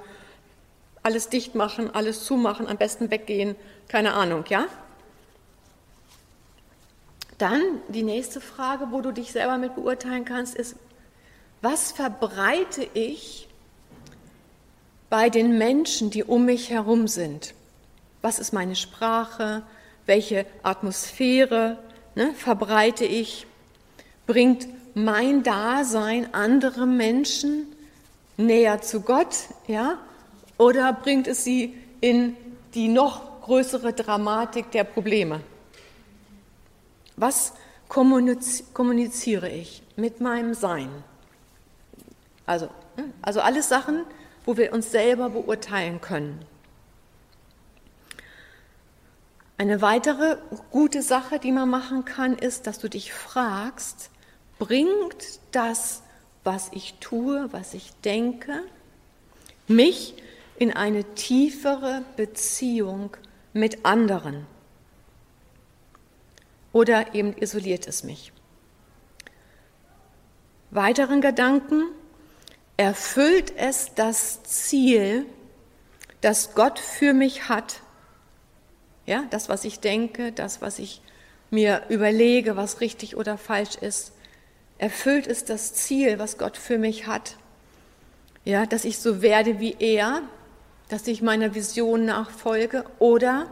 alles 1.02 1.28
dicht 1.28 1.54
machen, 1.54 1.94
alles 1.94 2.24
zumachen, 2.24 2.66
am 2.66 2.76
besten 2.76 3.10
weggehen, 3.10 3.56
keine 3.88 4.14
Ahnung, 4.14 4.44
ja? 4.48 4.66
Dann 7.36 7.62
die 7.88 8.02
nächste 8.02 8.40
Frage, 8.40 8.88
wo 8.90 9.00
du 9.00 9.12
dich 9.12 9.32
selber 9.32 9.58
mit 9.58 9.74
beurteilen 9.74 10.24
kannst, 10.24 10.56
ist, 10.56 10.76
was 11.60 11.92
verbreite 11.92 12.88
ich 12.94 13.48
bei 15.08 15.30
den 15.30 15.56
Menschen, 15.56 16.10
die 16.10 16.24
um 16.24 16.44
mich 16.44 16.70
herum 16.70 17.06
sind? 17.06 17.54
Was 18.22 18.38
ist 18.38 18.52
meine 18.52 18.76
Sprache? 18.76 19.62
Welche 20.06 20.46
Atmosphäre 20.62 21.78
ne, 22.18 22.34
verbreite 22.34 23.04
ich? 23.04 23.46
Bringt 24.26 24.68
mein 24.94 25.42
Dasein 25.42 26.34
andere 26.34 26.86
Menschen 26.86 27.66
näher 28.36 28.82
zu 28.82 29.00
Gott, 29.00 29.36
ja? 29.66 29.98
Oder 30.58 30.92
bringt 30.92 31.28
es 31.28 31.44
sie 31.44 31.74
in 32.00 32.36
die 32.74 32.88
noch 32.88 33.42
größere 33.42 33.92
Dramatik 33.92 34.70
der 34.72 34.84
Probleme? 34.84 35.40
Was 37.16 37.54
kommuniziere 37.88 39.48
ich 39.48 39.82
mit 39.96 40.20
meinem 40.20 40.54
Sein? 40.54 40.90
Also, 42.44 42.66
hm, 42.96 43.12
also 43.22 43.40
alles 43.40 43.68
Sachen, 43.68 44.02
wo 44.44 44.56
wir 44.56 44.72
uns 44.72 44.90
selber 44.90 45.30
beurteilen 45.30 46.00
können. 46.00 46.40
Eine 49.58 49.82
weitere 49.82 50.36
gute 50.70 51.02
Sache, 51.02 51.38
die 51.38 51.52
man 51.52 51.68
machen 51.68 52.04
kann, 52.04 52.38
ist, 52.38 52.66
dass 52.66 52.78
du 52.78 52.88
dich 52.88 53.12
fragst, 53.12 54.10
bringt 54.58 55.40
das, 55.52 56.02
was 56.44 56.70
ich 56.72 56.94
tue, 57.00 57.52
was 57.52 57.74
ich 57.74 57.92
denke, 58.04 58.62
mich 59.66 60.14
in 60.56 60.72
eine 60.72 61.04
tiefere 61.14 62.02
Beziehung 62.16 63.16
mit 63.52 63.84
anderen? 63.84 64.46
oder 66.72 67.14
eben 67.14 67.36
isoliert 67.36 67.86
es 67.86 68.04
mich. 68.04 68.32
Weiteren 70.70 71.20
Gedanken, 71.20 71.84
erfüllt 72.76 73.52
es 73.56 73.94
das 73.94 74.42
Ziel, 74.44 75.26
das 76.20 76.54
Gott 76.54 76.78
für 76.78 77.14
mich 77.14 77.48
hat? 77.48 77.80
Ja, 79.08 79.24
das, 79.30 79.48
was 79.48 79.64
ich 79.64 79.80
denke, 79.80 80.32
das, 80.32 80.60
was 80.60 80.78
ich 80.78 81.00
mir 81.50 81.84
überlege, 81.88 82.56
was 82.56 82.82
richtig 82.82 83.16
oder 83.16 83.38
falsch 83.38 83.74
ist, 83.76 84.12
erfüllt 84.76 85.26
es 85.26 85.46
das 85.46 85.72
Ziel, 85.72 86.18
was 86.18 86.36
Gott 86.36 86.58
für 86.58 86.76
mich 86.76 87.06
hat? 87.06 87.36
Ja, 88.44 88.66
dass 88.66 88.84
ich 88.84 88.98
so 88.98 89.22
werde 89.22 89.60
wie 89.60 89.74
er, 89.78 90.20
dass 90.90 91.06
ich 91.06 91.22
meiner 91.22 91.54
Vision 91.54 92.04
nachfolge 92.04 92.84
oder 92.98 93.46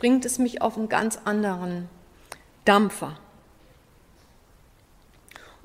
bringt 0.00 0.24
es 0.24 0.40
mich 0.40 0.60
auf 0.60 0.76
einen 0.76 0.88
ganz 0.88 1.20
anderen 1.24 1.88
Dampfer. 2.64 3.16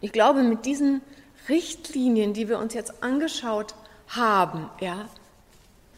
ich 0.02 0.12
glaube, 0.12 0.44
mit 0.44 0.68
diesen 0.68 1.02
Richtlinien, 1.50 2.34
die 2.34 2.48
wir 2.48 2.60
uns 2.60 2.76
jetzt 2.76 3.02
angeschaut 3.02 3.74
haben, 4.08 4.70
ja, 4.80 5.10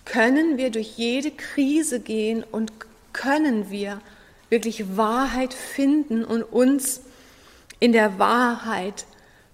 können 0.05 0.57
wir 0.57 0.69
durch 0.69 0.97
jede 0.97 1.31
Krise 1.31 1.99
gehen 1.99 2.45
und 2.49 2.86
können 3.17 3.69
wir 3.69 3.99
wirklich 4.49 4.95
Wahrheit 4.95 5.53
finden 5.53 6.23
und 6.23 6.43
uns 6.43 7.01
in 7.79 7.91
der 7.91 8.17
Wahrheit 8.19 9.05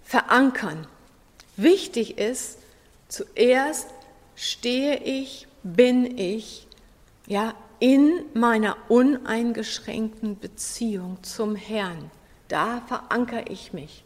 verankern. 0.04 0.86
Wichtig 1.58 2.18
ist, 2.18 2.60
zuerst 3.08 3.88
stehe 4.36 4.98
ich, 5.04 5.48
bin 5.64 6.18
ich, 6.18 6.68
ja, 7.26 7.54
in 7.80 8.24
meiner 8.34 8.78
uneingeschränkten 8.90 10.40
Beziehung 10.40 11.18
zum 11.22 11.56
Herrn. 11.56 12.12
Da 12.48 12.82
verankere 12.88 13.46
ich 13.50 13.74
mich. 13.74 14.04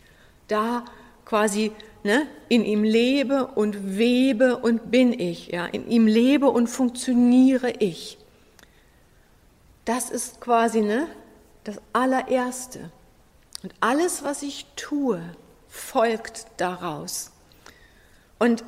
Da 0.48 0.86
quasi 1.26 1.72
ne, 2.04 2.28
in 2.48 2.64
ihm 2.64 2.84
lebe 2.84 3.48
und 3.48 3.98
webe 3.98 4.58
und 4.58 4.90
bin 4.90 5.20
ich. 5.20 5.48
Ja, 5.48 5.66
in 5.66 5.88
ihm 5.90 6.08
lebe 6.08 6.48
und 6.48 6.68
funktioniere 6.68 7.72
ich. 7.80 8.18
Das 9.88 10.10
ist 10.10 10.42
quasi 10.42 10.82
ne, 10.82 11.08
das 11.64 11.78
allererste. 11.94 12.92
Und 13.64 13.74
alles, 13.80 14.22
was 14.22 14.42
ich 14.42 14.66
tue, 14.76 15.22
folgt 15.70 16.46
daraus. 16.58 17.32
Und 18.38 18.66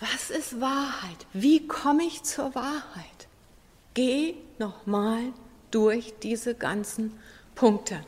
was 0.00 0.28
ist 0.28 0.60
Wahrheit? 0.60 1.26
Wie 1.32 1.66
komme 1.66 2.04
ich 2.04 2.24
zur 2.24 2.54
Wahrheit? 2.54 3.26
Geh 3.94 4.34
nochmal 4.58 5.32
durch 5.70 6.12
diese 6.22 6.54
ganzen 6.54 7.18
Punkte. 7.54 8.04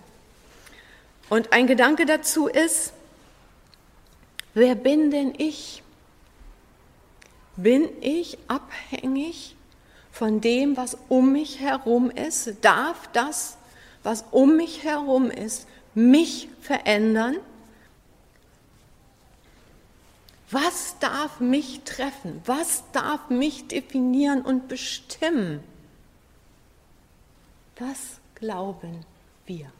Und 1.30 1.54
ein 1.54 1.66
Gedanke 1.66 2.04
dazu 2.04 2.48
ist, 2.48 2.92
wer 4.52 4.74
bin 4.74 5.10
denn 5.10 5.34
ich? 5.38 5.82
Bin 7.56 7.88
ich 8.02 8.36
abhängig 8.46 9.56
von 10.18 10.40
dem, 10.40 10.76
was 10.76 10.98
um 11.08 11.30
mich 11.30 11.60
herum 11.60 12.10
ist? 12.10 12.56
Darf 12.62 13.08
das, 13.12 13.56
was 14.02 14.24
um 14.32 14.56
mich 14.56 14.82
herum 14.82 15.30
ist, 15.30 15.68
mich 15.94 16.48
verändern? 16.60 17.36
Was 20.50 20.96
darf 20.98 21.38
mich 21.38 21.82
treffen? 21.84 22.42
Was 22.46 22.82
darf 22.90 23.30
mich 23.30 23.68
definieren 23.68 24.42
und 24.42 24.66
bestimmen? 24.66 25.62
Was 27.76 28.18
glauben 28.34 29.04
wir? 29.46 29.70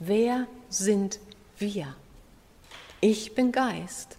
Wer 0.00 0.48
sind 0.68 1.20
wir? 1.56 1.94
Ich 3.00 3.36
bin 3.36 3.52
Geist 3.52 4.16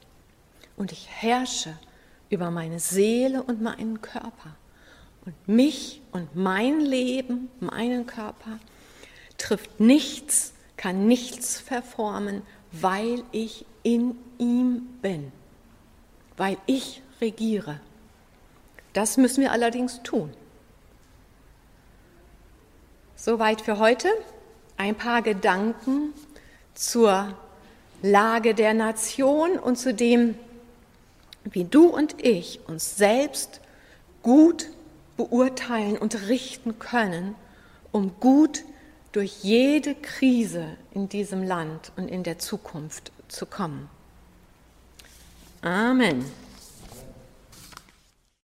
und 0.77 0.93
ich 0.93 1.09
herrsche 1.09 1.77
über 2.29 2.49
meine 2.49 2.79
Seele 2.79 3.43
und 3.43 3.61
meinen 3.61 4.01
Körper. 4.01 4.55
Und 5.29 5.55
mich 5.55 6.01
und 6.11 6.35
mein 6.35 6.79
Leben, 6.79 7.49
meinen 7.59 8.05
Körper, 8.05 8.59
trifft 9.37 9.79
nichts, 9.79 10.53
kann 10.77 11.07
nichts 11.07 11.59
verformen, 11.59 12.41
weil 12.71 13.23
ich 13.31 13.65
in 13.83 14.15
ihm 14.37 14.87
bin 15.01 15.31
weil 16.39 16.57
ich 16.65 17.03
regiere. 17.19 17.81
Das 18.93 19.17
müssen 19.17 19.41
wir 19.41 19.51
allerdings 19.51 20.01
tun. 20.03 20.33
Soweit 23.15 23.61
für 23.61 23.77
heute. 23.77 24.07
Ein 24.77 24.95
paar 24.95 25.21
Gedanken 25.21 26.13
zur 26.73 27.37
Lage 28.01 28.55
der 28.55 28.73
Nation 28.73 29.59
und 29.59 29.75
zu 29.75 29.93
dem, 29.93 30.35
wie 31.43 31.65
du 31.65 31.87
und 31.87 32.23
ich 32.23 32.61
uns 32.69 32.95
selbst 32.95 33.59
gut 34.23 34.69
beurteilen 35.19 35.97
und 35.97 36.29
richten 36.29 36.79
können, 36.79 37.35
um 37.91 38.21
gut 38.21 38.63
durch 39.11 39.43
jede 39.43 39.93
Krise 39.93 40.77
in 40.91 41.09
diesem 41.09 41.43
Land 41.43 41.91
und 41.97 42.07
in 42.07 42.23
der 42.23 42.39
Zukunft 42.39 43.11
zu 43.27 43.45
kommen. 43.45 43.89
Amen. 45.61 46.23